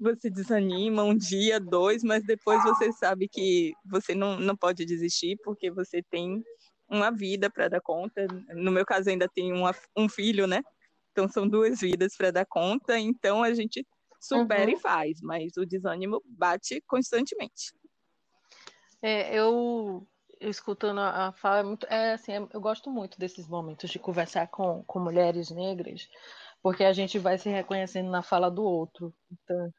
[0.00, 5.38] Você desanima um dia, dois, mas depois você sabe que você não, não pode desistir
[5.44, 6.42] porque você tem
[6.88, 8.26] uma vida para dar conta.
[8.54, 10.62] No meu caso, ainda tem uma, um filho, né?
[11.12, 12.98] Então são duas vidas para dar conta.
[12.98, 13.86] Então a gente
[14.22, 14.76] supera uhum.
[14.76, 17.74] e faz, mas o desânimo bate constantemente.
[19.02, 20.06] É, eu,
[20.40, 24.46] escutando a fala, é muito, é, assim, é, eu gosto muito desses momentos de conversar
[24.46, 26.08] com, com mulheres negras,
[26.62, 29.12] porque a gente vai se reconhecendo na fala do outro.
[29.32, 29.72] Então,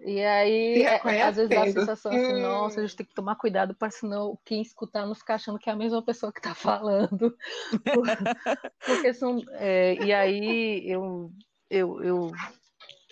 [0.00, 3.34] E aí, é, às vezes dá a sensação assim, nossa, a gente tem que tomar
[3.34, 6.54] cuidado para senão quem escutar não ficar achando que é a mesma pessoa que está
[6.54, 7.36] falando.
[8.86, 9.42] Porque são.
[9.54, 11.32] É, e aí eu,
[11.68, 12.30] eu, eu,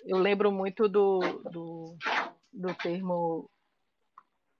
[0.05, 1.19] eu lembro muito do,
[1.51, 1.97] do,
[2.51, 3.49] do termo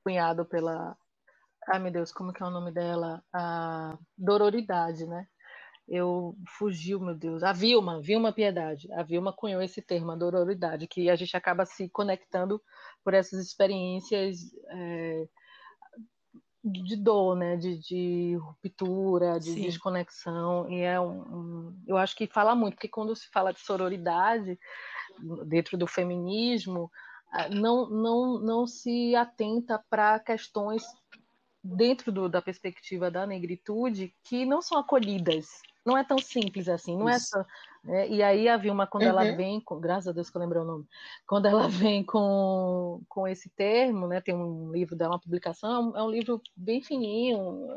[0.04, 0.98] cunhado pela.
[1.68, 3.24] Ai meu Deus, como que é o nome dela?
[3.34, 5.28] A dororidade, né?
[5.88, 7.44] eu fugiu, meu Deus.
[7.44, 8.91] A Vilma, Vilma Piedade.
[8.94, 12.62] A Vilma cunhou esse termo, a dororidade, que a gente acaba se conectando
[13.04, 14.39] por essas experiências
[14.70, 15.28] é,
[16.64, 17.58] de dor, né?
[17.58, 19.62] De, de ruptura, de Sim.
[19.62, 20.70] desconexão.
[20.70, 24.58] E é um, um, eu acho que fala muito, porque quando se fala de sororidade
[25.45, 26.91] dentro do feminismo,
[27.51, 30.84] não, não, não se atenta para questões
[31.64, 35.47] dentro do, da perspectiva da negritude que não são acolhidas
[35.86, 37.38] não é tão simples assim, não é Isso.
[37.38, 37.47] é só.
[37.84, 38.07] Né?
[38.09, 39.09] E aí a Vilma, quando uhum.
[39.09, 40.86] ela vem, com, graças a Deus que eu lembrei o nome,
[41.28, 44.22] quando ela vem com, com esse termo, né?
[44.22, 47.68] Tem um livro dela, uma publicação, é um livro bem fininho,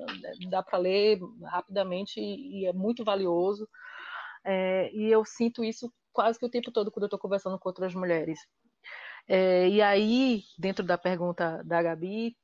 [0.49, 3.69] dá para ler rapidamente e, e, é muito valioso.
[4.45, 7.69] É, e eu sinto isso quase que o tempo todo quando eu estou conversando com
[7.69, 8.41] outras mulheres.
[9.29, 12.35] É, e aí, dentro da pergunta da Gabi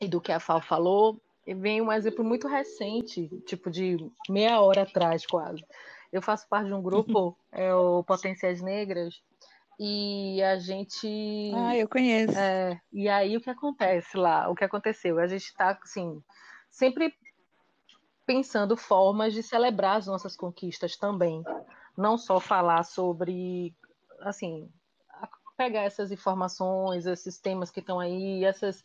[0.00, 3.96] e do que a Fal falou, vem um exemplo muito recente, tipo de
[4.30, 5.64] meia hora atrás, quase.
[6.12, 9.20] Eu faço parte de um grupo, é o Potenciais Negras,
[9.80, 11.52] e a gente.
[11.56, 12.38] Ah, eu conheço.
[12.38, 14.48] É, e aí o que acontece lá?
[14.48, 15.18] O que aconteceu?
[15.18, 16.22] A gente está, assim,
[16.70, 17.12] sempre
[18.24, 21.42] pensando formas de celebrar as nossas conquistas também.
[21.96, 23.74] Não só falar sobre,
[24.20, 24.70] assim,
[25.56, 28.82] pegar essas informações, esses temas que estão aí, essas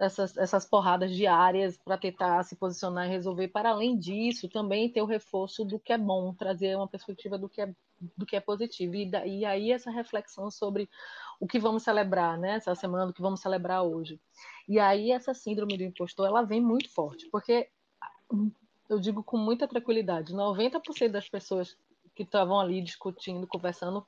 [0.00, 3.48] essas, essas porradas diárias para tentar se posicionar e resolver.
[3.48, 7.50] Para além disso, também ter o reforço do que é bom, trazer uma perspectiva do
[7.50, 7.74] que é,
[8.16, 8.94] do que é positivo.
[8.94, 10.88] E, da, e aí essa reflexão sobre
[11.38, 12.54] o que vamos celebrar, né?
[12.54, 14.18] Essa semana, o que vamos celebrar hoje.
[14.66, 17.68] E aí essa síndrome do impostor, ela vem muito forte, porque
[18.88, 21.76] eu digo com muita tranquilidade, 90% das pessoas
[22.20, 24.04] que estavam ali discutindo, conversando,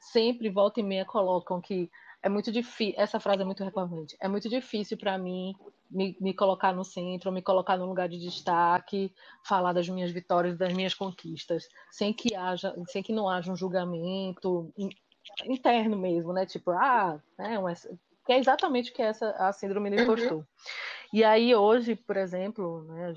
[0.00, 1.90] sempre volta e meia colocam que
[2.22, 2.94] é muito difícil.
[2.96, 4.16] Essa frase é muito recorrente.
[4.20, 5.54] É muito difícil para mim
[5.90, 9.12] me, me, colocar no centro, me colocar num lugar de destaque,
[9.44, 13.56] falar das minhas vitórias, das minhas conquistas, sem que haja, sem que não haja um
[13.56, 14.72] julgamento
[15.44, 16.46] interno mesmo, né?
[16.46, 17.56] Tipo, ah, né,
[18.24, 20.02] que é exatamente o que é essa a síndrome do uhum.
[20.02, 20.38] impostor.
[20.38, 20.44] Uhum.
[21.12, 23.14] E aí hoje, por exemplo, né,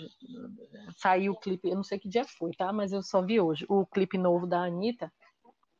[0.98, 2.72] saiu o clipe, eu não sei que dia foi, tá?
[2.72, 5.12] Mas eu só vi hoje o clipe novo da Anitta,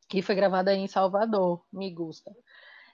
[0.08, 2.30] que foi gravado aí em Salvador, me gusta.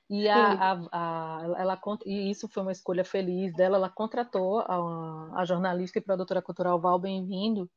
[0.09, 3.77] E, a, a, a, ela, e isso foi uma escolha feliz dela.
[3.77, 7.69] Ela contratou a, a jornalista e produtora cultural Val Bem-vindo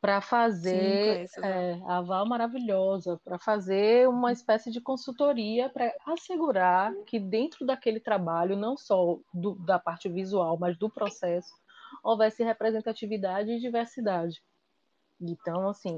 [0.00, 6.94] para fazer Sim, é, a Val maravilhosa, para fazer uma espécie de consultoria para assegurar
[7.06, 11.52] que dentro daquele trabalho, não só do, da parte visual, mas do processo,
[12.02, 14.40] houvesse representatividade e diversidade.
[15.20, 15.96] Então, assim,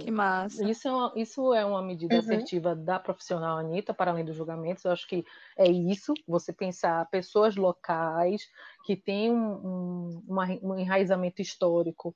[0.63, 2.21] Isso, é uma, isso é uma medida uhum.
[2.21, 4.85] assertiva da profissional Anitta, para além dos julgamentos.
[4.85, 5.25] Eu acho que
[5.59, 8.43] é isso, você pensar pessoas locais
[8.85, 12.15] que têm um, um, um enraizamento histórico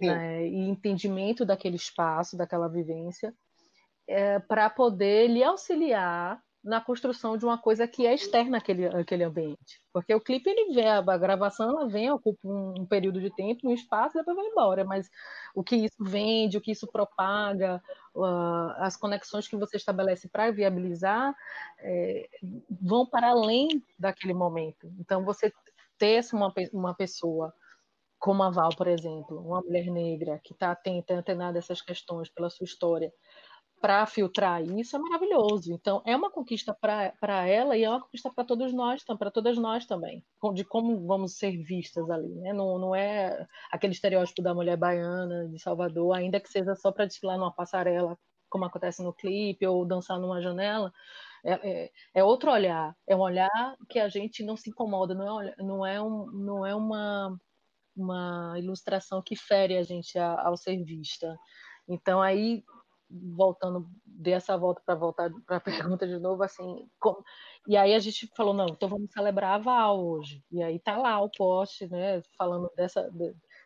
[0.00, 3.34] né, e entendimento daquele espaço, daquela vivência,
[4.08, 9.22] é, para poder lhe auxiliar na construção de uma coisa que é externa àquele, àquele
[9.22, 9.80] ambiente.
[9.92, 13.68] Porque o clipe, ele vem, a gravação, ela vem, ocupa um, um período de tempo,
[13.68, 14.84] um espaço, e depois vai embora.
[14.84, 15.08] Mas
[15.54, 17.80] o que isso vende, o que isso propaga,
[18.14, 21.32] uh, as conexões que você estabelece para viabilizar,
[21.78, 22.28] é,
[22.82, 24.92] vão para além daquele momento.
[24.98, 25.52] Então, você
[25.96, 27.54] ter uma, uma pessoa
[28.18, 32.28] como a Val, por exemplo, uma mulher negra que está atenta, antenada a essas questões
[32.28, 33.12] pela sua história,
[33.80, 35.72] para filtrar isso é maravilhoso.
[35.72, 39.58] Então, é uma conquista para ela e é uma conquista para todos nós, para todas
[39.58, 40.24] nós também,
[40.54, 42.34] de como vamos ser vistas ali.
[42.34, 42.52] Né?
[42.52, 47.06] Não, não é aquele estereótipo da mulher baiana de Salvador, ainda que seja só para
[47.06, 48.18] desfilar numa passarela,
[48.48, 50.92] como acontece no clipe, ou dançar numa janela.
[51.44, 55.40] É, é, é, outro olhar, é um olhar que a gente não se incomoda, não
[55.40, 57.38] é, não é, um, não é uma,
[57.96, 61.36] uma ilustração que fere a gente ao ser vista.
[61.88, 62.64] Então aí
[63.08, 67.22] voltando, dei essa volta para voltar para a pergunta de novo, assim, como...
[67.66, 70.96] e aí a gente falou, não, então vamos celebrar a Val hoje, e aí tá
[70.96, 73.08] lá o post, né, falando dessa,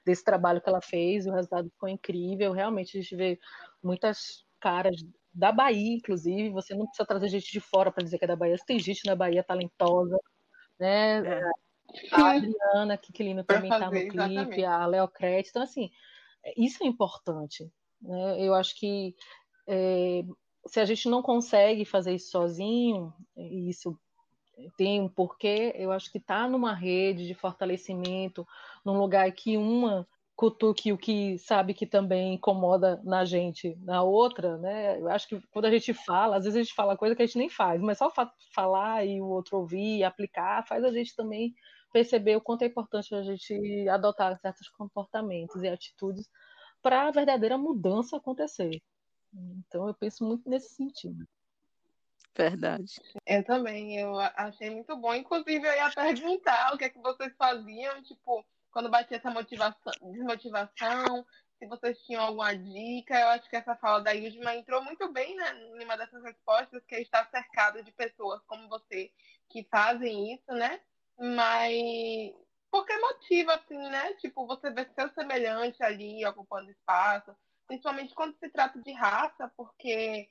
[0.05, 3.39] desse trabalho que ela fez, o resultado ficou incrível, realmente a gente vê
[3.83, 4.97] muitas caras
[5.33, 8.37] da Bahia, inclusive, você não precisa trazer gente de fora para dizer que é da
[8.37, 10.19] Bahia, tem gente na Bahia talentosa,
[10.79, 11.51] né, é.
[12.13, 14.65] a Adriana Kikilino também está no clipe, exatamente.
[14.65, 15.91] a Leocrete, então assim,
[16.57, 17.71] isso é importante,
[18.01, 18.41] né?
[18.41, 19.15] Eu acho que
[19.69, 20.23] é,
[20.67, 23.99] se a gente não consegue fazer isso sozinho, isso
[24.77, 28.47] tem um porquê, eu acho que está numa rede de fortalecimento,
[28.85, 30.07] num lugar que uma
[30.41, 34.99] cutuque o que sabe que também incomoda na gente, na outra, né?
[34.99, 37.27] Eu acho que quando a gente fala, às vezes a gente fala coisa que a
[37.27, 38.11] gente nem faz, mas só
[38.55, 41.55] falar e o outro ouvir e aplicar faz a gente também
[41.93, 46.27] perceber o quanto é importante a gente adotar certos comportamentos e atitudes
[46.83, 48.83] para a verdadeira mudança acontecer.
[49.33, 51.27] Então eu penso muito nesse sentido.
[52.37, 53.01] Verdade.
[53.27, 55.15] Eu também, eu achei muito bom.
[55.15, 59.93] Inclusive, eu ia perguntar o que é que vocês faziam, tipo, quando batia essa motivação,
[60.13, 61.27] desmotivação,
[61.59, 63.19] se vocês tinham alguma dica.
[63.19, 66.83] Eu acho que essa fala da Yudma entrou muito bem né, em uma dessas respostas,
[66.87, 69.11] que é estar cercado de pessoas como você
[69.51, 70.81] que fazem isso, né?
[71.19, 72.33] Mas
[72.71, 74.15] porque motiva, assim, né?
[74.15, 77.35] Tipo, você vê seu semelhante ali ocupando espaço,
[77.67, 80.29] principalmente quando se trata de raça, porque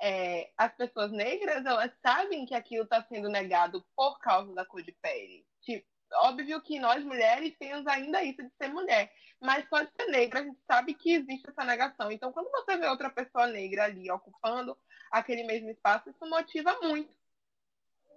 [0.00, 4.82] é, as pessoas negras, elas sabem que aquilo está sendo negado por causa da cor
[4.82, 5.46] de pele.
[5.62, 10.06] Tipo, óbvio que nós mulheres temos ainda isso de ser mulher, mas só de ser
[10.08, 12.10] negra a gente sabe que existe essa negação.
[12.10, 14.76] Então, quando você vê outra pessoa negra ali ocupando
[15.10, 17.14] aquele mesmo espaço, isso motiva muito.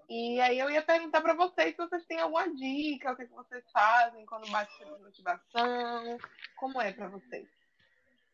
[0.09, 3.63] E aí eu ia perguntar para vocês se vocês têm alguma dica, o que, vocês
[3.71, 6.17] fazem quando bate essa motivação,
[6.57, 7.47] como é para vocês?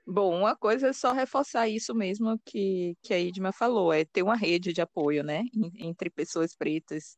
[0.08, 4.24] Bom, uma coisa é só reforçar isso mesmo que, que a Idma falou, é ter
[4.24, 5.44] uma rede de apoio, né,
[5.78, 7.18] entre pessoas pretas,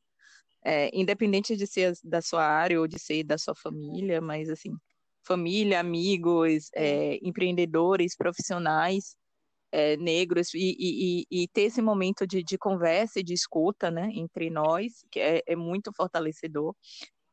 [0.63, 4.71] é, independente de ser da sua área ou de ser da sua família, mas assim,
[5.21, 9.15] família, amigos, é, empreendedores, profissionais,
[9.72, 14.09] é, negros e, e, e, ter esse momento de, de, conversa e de escuta né,
[14.13, 16.76] entre nós, que é, é muito fortalecedor.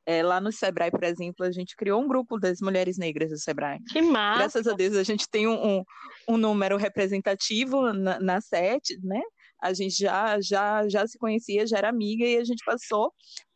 [0.07, 3.39] É, lá no Sebrae, por exemplo, a gente criou um grupo das mulheres negras do
[3.39, 3.79] Sebrae.
[3.91, 4.39] Que massa!
[4.39, 5.85] Graças a Deus a gente tem um, um,
[6.29, 9.23] um número representativo na, na sete, né?
[9.63, 13.15] A gente já, já, já se conhecia, já era amiga, e a gente passou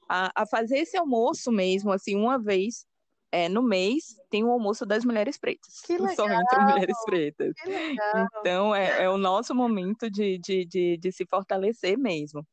[0.08, 2.86] a, a fazer esse almoço mesmo, assim, uma vez
[3.30, 5.80] é, no mês tem o almoço das mulheres pretas.
[5.80, 7.54] Que legal, só entre mulheres pretas.
[7.62, 8.28] Que legal.
[8.40, 12.46] Então é, é, o nosso momento de, de, de, de se fortalecer mesmo.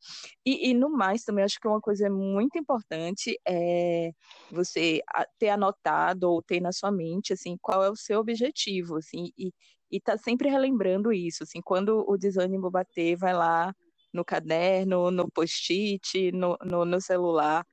[0.45, 4.11] E, e, no mais, também acho que uma coisa muito importante é
[4.51, 5.01] você
[5.39, 9.51] ter anotado ou ter na sua mente assim, qual é o seu objetivo, assim, e,
[9.91, 11.43] e tá sempre relembrando isso.
[11.43, 13.73] Assim, quando o desânimo bater, vai lá
[14.13, 17.65] no caderno, no post-it, no, no, no celular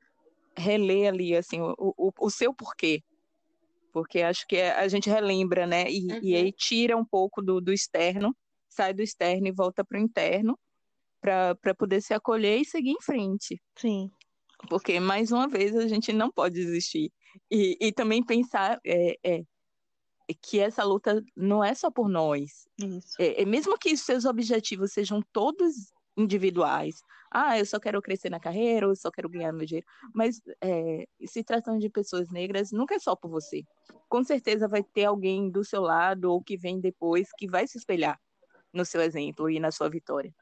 [0.56, 3.02] reler ali, assim, o, o, o seu porquê.
[3.92, 5.90] Porque acho que a gente relembra, né?
[5.90, 6.20] E, uhum.
[6.22, 8.34] e aí tira um pouco do, do externo,
[8.68, 10.58] sai do externo e volta para o interno,
[11.20, 13.60] para poder se acolher e seguir em frente.
[13.76, 14.10] Sim.
[14.68, 17.12] Porque, mais uma vez, a gente não pode desistir.
[17.50, 19.42] E, e também pensar é, é,
[20.40, 22.66] que essa luta não é só por nós.
[22.78, 23.14] Isso.
[23.20, 25.74] É, é, mesmo que seus objetivos sejam todos
[26.16, 26.96] individuais.
[27.34, 29.86] Ah, eu só quero crescer na carreira, eu só quero ganhar meu dinheiro.
[30.14, 33.64] Mas é, se tratando de pessoas negras, nunca é só por você.
[34.06, 37.78] Com certeza vai ter alguém do seu lado ou que vem depois que vai se
[37.78, 38.20] espelhar
[38.70, 40.34] no seu exemplo e na sua vitória.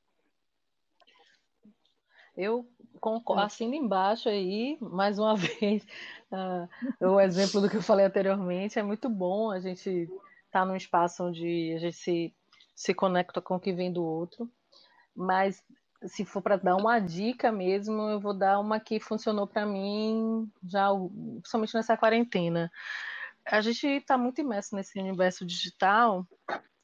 [2.36, 2.68] Eu
[3.00, 5.86] concordo, assino embaixo aí, mais uma vez,
[6.32, 10.64] uh, o exemplo do que eu falei anteriormente, é muito bom a gente estar tá
[10.64, 12.34] num espaço onde a gente se,
[12.74, 14.50] se conecta com o que vem do outro.
[15.14, 15.62] Mas
[16.06, 20.50] se for para dar uma dica mesmo, eu vou dar uma que funcionou para mim
[20.64, 20.88] já,
[21.40, 22.70] principalmente nessa quarentena.
[23.44, 26.26] A gente está muito imerso nesse universo digital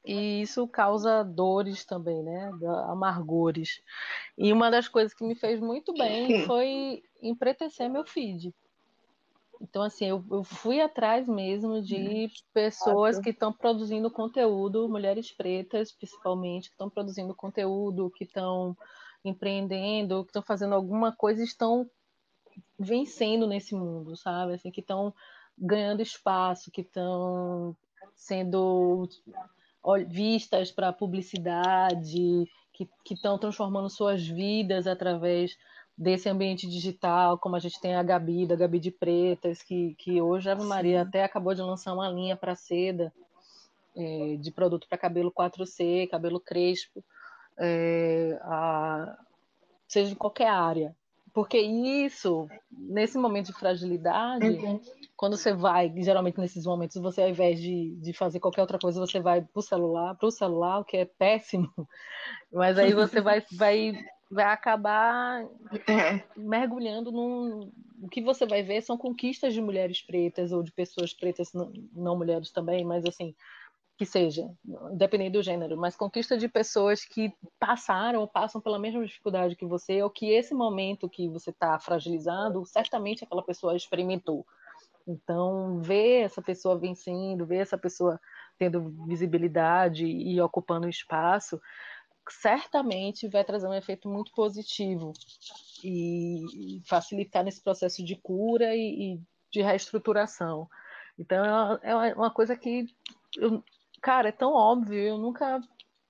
[0.04, 2.50] e isso causa dores também, né?
[2.88, 3.82] Amargores.
[4.36, 8.54] E uma das coisas que me fez muito bem foi empretecer meu feed.
[9.60, 15.92] Então, assim, eu, eu fui atrás mesmo de pessoas que estão produzindo conteúdo, mulheres pretas,
[15.92, 18.76] principalmente, que estão produzindo conteúdo, que estão
[19.28, 21.88] empreendendo, que estão fazendo alguma coisa estão
[22.78, 24.54] vencendo nesse mundo, sabe?
[24.54, 25.12] Assim, que estão
[25.58, 27.76] ganhando espaço, que estão
[28.14, 29.08] sendo
[30.08, 35.56] vistas para publicidade, que estão transformando suas vidas através
[35.96, 40.20] desse ambiente digital, como a gente tem a Gabi, da Gabi de Pretas, que, que
[40.20, 43.12] hoje a Ave Maria até acabou de lançar uma linha para seda,
[43.96, 47.02] é, de produto para cabelo 4C, cabelo crespo,
[47.58, 49.18] é, a,
[49.88, 50.94] seja em qualquer área.
[51.32, 54.80] Porque isso, nesse momento de fragilidade, uhum.
[55.14, 58.98] quando você vai, geralmente nesses momentos, você ao invés de, de fazer qualquer outra coisa,
[58.98, 61.70] você vai para o celular, para o celular, o que é péssimo,
[62.50, 63.92] mas aí você vai, vai
[64.30, 65.44] vai acabar
[65.86, 66.22] é.
[66.36, 67.70] mergulhando num.
[68.02, 71.72] O que você vai ver são conquistas de mulheres pretas ou de pessoas pretas, não,
[71.92, 73.34] não mulheres também, mas assim,
[73.96, 74.50] que seja,
[74.92, 79.64] independente do gênero, mas conquista de pessoas que passaram ou passam pela mesma dificuldade que
[79.64, 84.46] você, ou que esse momento que você está fragilizado, certamente aquela pessoa experimentou.
[85.08, 88.20] Então, ver essa pessoa vencendo, ver essa pessoa
[88.58, 91.60] tendo visibilidade e ocupando espaço,
[92.28, 95.12] certamente vai trazer um efeito muito positivo
[95.82, 99.20] e facilitar nesse processo de cura e, e
[99.50, 100.68] de reestruturação.
[101.18, 102.86] Então, é uma coisa que
[103.38, 103.62] eu,
[104.06, 105.60] cara, é tão óbvio, eu nunca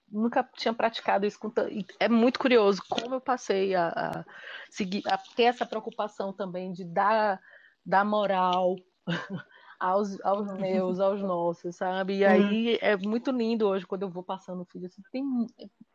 [0.07, 1.39] nunca tinha praticado isso.
[1.99, 4.25] É muito curioso como eu passei a, a,
[4.71, 7.41] seguir, a ter essa preocupação também de dar,
[7.85, 8.77] dar moral
[9.79, 12.19] aos, aos meus, aos nossos, sabe?
[12.19, 12.79] E aí uhum.
[12.81, 14.87] é muito lindo hoje quando eu vou passando o filho.
[14.87, 15.25] Assim, tem,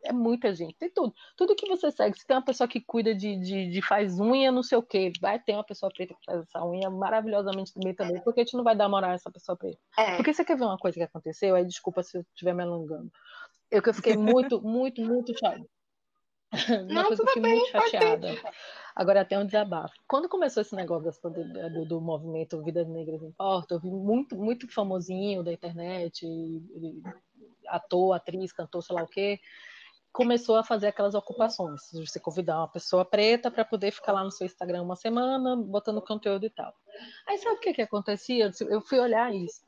[0.04, 1.14] é muita gente, tem tudo.
[1.36, 2.18] Tudo que você segue.
[2.18, 5.12] Se tem uma pessoa que cuida de, de, de faz unha, não sei o quê,
[5.20, 8.22] vai ter uma pessoa preta que faz essa unha maravilhosamente também.
[8.22, 9.78] Por que a gente não vai dar moral a essa pessoa preta?
[9.98, 10.16] É.
[10.16, 11.54] Porque você quer ver uma coisa que aconteceu?
[11.54, 13.10] Aí desculpa se eu estiver me alongando.
[13.70, 15.66] Eu que eu fiquei muito, muito, muito chateada.
[16.90, 18.28] Uma coisa que eu fiquei muito chateada.
[18.94, 19.94] Agora até um desabafo.
[20.06, 24.70] Quando começou esse negócio das, do, do, movimento Vidas Negras Importa, eu vi muito, muito
[24.72, 26.26] famosinho da internet,
[27.68, 29.40] ator, atriz, cantor, sei lá o quê,
[30.12, 34.30] começou a fazer aquelas ocupações, você convidar uma pessoa preta para poder ficar lá no
[34.30, 36.74] seu Instagram uma semana, botando conteúdo e tal.
[37.26, 38.50] Aí sabe o que, que acontecia?
[38.68, 39.62] Eu fui olhar isso.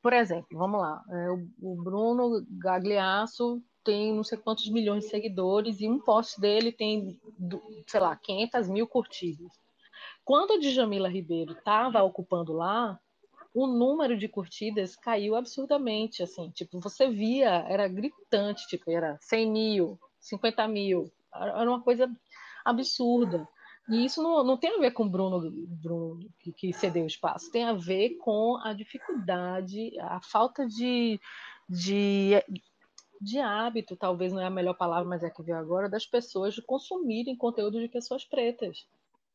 [0.00, 1.30] Por exemplo, vamos lá, é,
[1.60, 7.18] o Bruno Gagliasso tem não sei quantos milhões de seguidores e um post dele tem,
[7.86, 9.50] sei lá, 500 mil curtidas.
[10.24, 12.98] Quando a Djamila Ribeiro estava ocupando lá,
[13.54, 19.50] o número de curtidas caiu absurdamente, assim, tipo, você via, era gritante, tipo, era 100
[19.50, 22.10] mil, 50 mil, era uma coisa
[22.64, 23.46] absurda.
[23.88, 27.50] E isso não, não tem a ver com o Bruno, Bruno que, que cedeu espaço,
[27.50, 31.20] tem a ver com a dificuldade, a falta de,
[31.68, 32.42] de
[33.22, 36.04] de hábito, talvez não é a melhor palavra, mas é a que veio agora, das
[36.04, 38.86] pessoas de consumirem conteúdo de pessoas pretas.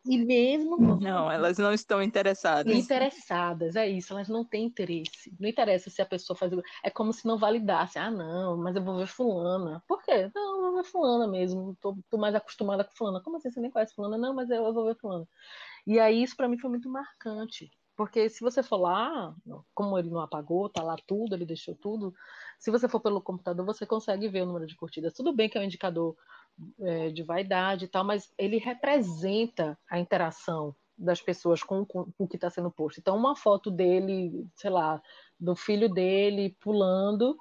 [0.05, 0.77] E mesmo.
[0.99, 2.73] Não, elas não estão interessadas.
[2.73, 5.33] Interessadas, é isso, elas não têm interesse.
[5.39, 6.51] Não interessa se a pessoa faz.
[6.83, 7.99] É como se não validasse.
[7.99, 9.83] Ah, não, mas eu vou ver Fulana.
[9.88, 10.29] Por quê?
[10.33, 11.77] Não, eu vou ver Fulana mesmo.
[11.81, 13.21] Tô, tô mais acostumada com Fulana.
[13.21, 14.17] Como assim você nem conhece Fulana?
[14.17, 15.27] Não, mas eu, eu vou ver Fulana.
[15.85, 17.69] E aí isso para mim foi muito marcante.
[17.97, 19.35] Porque se você for lá,
[19.73, 22.13] como ele não apagou, tá lá tudo, ele deixou tudo.
[22.59, 25.13] Se você for pelo computador, você consegue ver o número de curtidas.
[25.13, 26.15] Tudo bem que é um indicador
[26.79, 32.27] é, de vaidade e tal, mas ele representa a interação das pessoas com, com, o
[32.27, 32.99] que está sendo posto.
[32.99, 35.01] Então, uma foto dele, sei lá,
[35.39, 37.35] do filho dele pulando,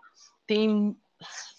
[0.47, 0.97] tem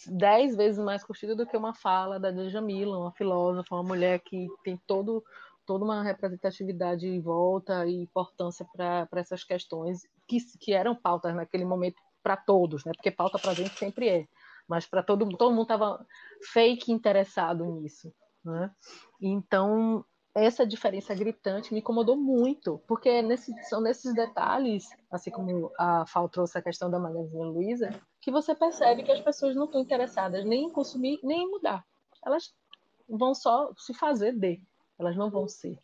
[0.07, 4.47] dez vezes mais curtida do que uma fala da Djamila, uma filósofa, uma mulher que
[4.63, 5.23] tem todo
[5.67, 11.65] toda uma representatividade em volta e importância para essas questões que, que eram pautas naquele
[11.65, 12.93] momento para todos, né?
[12.95, 14.27] Porque pauta para a gente sempre é,
[14.67, 16.05] mas para todo todo mundo estava
[16.53, 18.11] fake interessado nisso,
[18.43, 18.71] né?
[19.21, 20.03] Então
[20.33, 26.29] essa diferença gritante me incomodou muito, porque nesse, são nesses detalhes, assim como a Fal
[26.29, 27.89] trouxe a questão da Magazine Luiza,
[28.21, 31.83] que você percebe que as pessoas não estão interessadas nem em consumir, nem em mudar.
[32.23, 32.53] Elas
[33.09, 34.61] vão só se fazer de.
[34.99, 35.77] Elas não vão ser.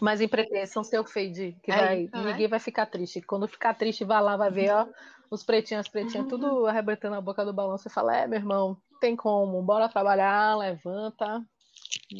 [0.00, 2.32] Mas em pretensão seu fade, que é vai, né?
[2.32, 3.20] ninguém vai ficar triste.
[3.22, 4.88] Quando ficar triste, vai lá, vai ver, ó,
[5.30, 7.78] os pretinhos, as pretinhas, tudo arrebentando a boca do balão.
[7.78, 11.44] Você fala, é, meu irmão, tem como, bora trabalhar, levanta,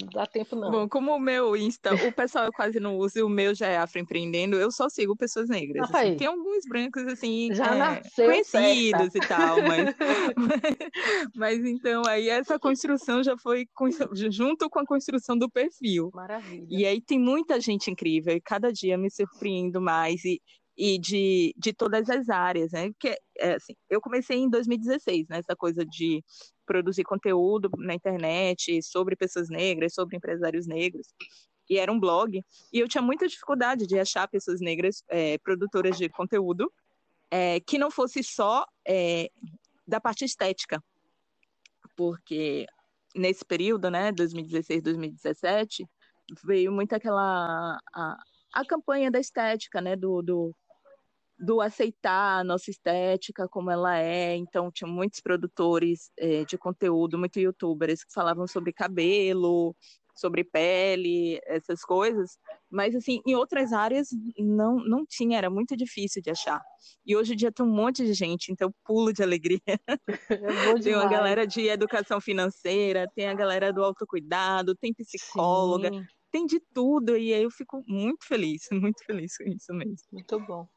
[0.00, 0.70] não dá tempo, não.
[0.70, 3.78] Bom, como o meu Insta, o pessoal quase não usa e o meu já é
[3.78, 5.92] afroempreendendo, eu só sigo pessoas negras.
[5.92, 6.16] Assim.
[6.16, 9.18] Tem alguns brancos, assim, é, conhecidos certa.
[9.18, 9.94] e tal, mas...
[11.34, 13.66] mas então, aí essa construção já foi
[14.30, 16.10] junto com a construção do perfil.
[16.14, 16.66] Maravilha.
[16.68, 20.40] E aí tem muita gente incrível, e cada dia me surpreendo mais, e,
[20.76, 22.90] e de, de todas as áreas, né?
[22.90, 25.38] Porque, é, assim, eu comecei em 2016, né?
[25.38, 26.24] Essa coisa de
[26.64, 31.08] produzir conteúdo na internet sobre pessoas negras, sobre empresários negros.
[31.68, 32.42] E era um blog.
[32.72, 36.72] E eu tinha muita dificuldade de achar pessoas negras é, produtoras de conteúdo
[37.30, 39.30] é, que não fosse só é,
[39.86, 40.82] da parte estética.
[41.96, 42.66] Porque
[43.14, 45.86] nesse período, né, 2016, 2017,
[46.44, 48.16] veio muito aquela a,
[48.52, 50.56] a campanha da estética, né, do, do
[51.42, 54.36] do aceitar a nossa estética como ela é.
[54.36, 59.74] Então, tinha muitos produtores é, de conteúdo, muitos youtubers que falavam sobre cabelo,
[60.14, 62.38] sobre pele, essas coisas.
[62.70, 66.62] Mas, assim, em outras áreas não, não tinha, era muito difícil de achar.
[67.04, 69.60] E hoje em dia tem um monte de gente, então pulo de alegria.
[70.30, 70.38] É
[70.82, 76.04] tem uma galera de educação financeira, tem a galera do autocuidado, tem psicóloga, Sim.
[76.30, 77.16] tem de tudo.
[77.16, 80.06] E aí eu fico muito feliz, muito feliz com isso mesmo.
[80.12, 80.68] Muito bom.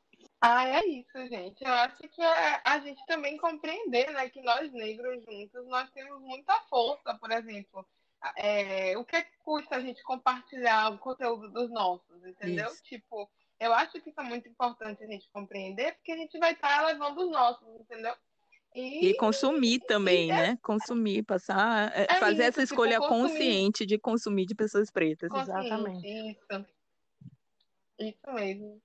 [0.47, 1.63] Ah, é isso, gente.
[1.63, 6.21] Eu acho que a, a gente também compreender, né, que nós negros juntos, nós temos
[6.21, 7.83] muita força, por exemplo.
[8.37, 12.67] É, o que, é que custa a gente compartilhar o conteúdo dos nossos, entendeu?
[12.67, 12.83] Isso.
[12.83, 13.27] Tipo,
[13.59, 16.77] eu acho que isso é muito importante a gente compreender, porque a gente vai estar
[16.77, 18.13] tá levando os nossos, entendeu?
[18.75, 20.35] E, e consumir também, e é...
[20.35, 20.59] né?
[20.61, 24.91] Consumir, passar, é, é fazer isso, essa tipo, escolha tipo, consciente de consumir de pessoas
[24.91, 25.31] pretas.
[25.33, 26.07] Exatamente.
[26.07, 26.65] Isso.
[27.97, 28.79] Isso mesmo.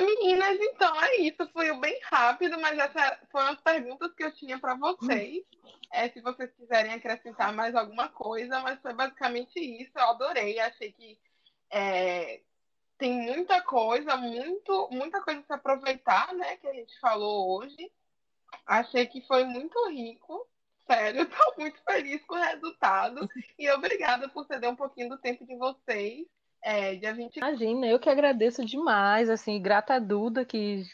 [0.00, 1.48] Meninas, então é isso.
[1.52, 5.44] Foi bem rápido, mas essas foram as perguntas que eu tinha para vocês.
[5.92, 9.92] É, se vocês quiserem acrescentar mais alguma coisa, mas foi basicamente isso.
[9.96, 10.58] Eu adorei.
[10.60, 11.18] Achei que
[11.70, 12.40] é,
[12.98, 16.56] tem muita coisa, muito, muita coisa para aproveitar, né?
[16.58, 17.90] Que a gente falou hoje.
[18.66, 20.46] Achei que foi muito rico.
[20.86, 23.28] Sério, estou muito feliz com o resultado.
[23.58, 26.26] E obrigada por ceder um pouquinho do tempo de vocês.
[26.62, 27.36] É, dia 20...
[27.36, 30.84] Imagina, eu que agradeço demais, assim, grata a Duda que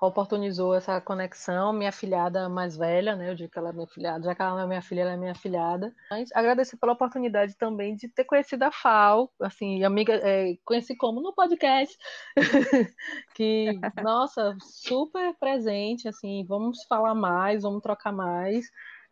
[0.00, 3.30] oportunizou essa conexão, minha filhada mais velha, né?
[3.30, 5.12] Eu digo que ela é minha filhada, já que ela não é minha filha, ela
[5.12, 5.94] é minha filhada.
[6.10, 11.20] Mas agradecer pela oportunidade também de ter conhecido a Fal, assim, amiga, é, conheci como
[11.20, 11.96] no podcast,
[13.34, 18.66] que, nossa, super presente, assim, vamos falar mais, vamos trocar mais.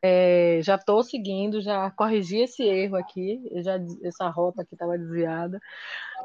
[0.07, 5.59] É, já estou seguindo, já corrigi esse erro aqui, já essa rota aqui estava desviada,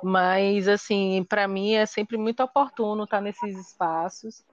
[0.03, 4.43] mas assim, para mim é sempre muito oportuno estar nesses espaços.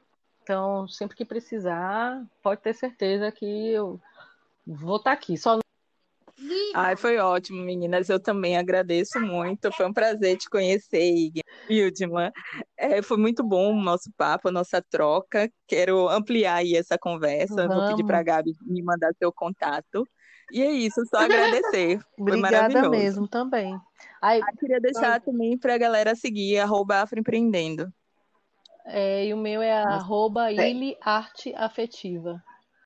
[0.45, 4.01] Então, sempre que precisar, pode ter certeza que eu
[4.65, 5.37] vou estar aqui.
[5.37, 5.59] Só
[6.75, 8.09] Ai, foi ótimo, meninas.
[8.09, 9.73] Eu também agradeço muito.
[9.73, 11.31] Foi um prazer te conhecer,
[11.69, 12.31] Hildman.
[12.77, 15.51] É, foi muito bom o nosso papo, a nossa troca.
[15.67, 17.67] Quero ampliar aí essa conversa.
[17.67, 17.77] Vamos.
[17.77, 20.07] Vou pedir para a Gabi me mandar seu contato.
[20.53, 21.99] E é isso, só agradecer.
[22.17, 23.77] Foi Obrigada mesmo também.
[24.23, 27.93] Ai, ah, queria deixar também para a galera seguir, arroba Afroempreendendo.
[28.85, 32.41] É, e o meu é arroba Ili Arte Afetiva.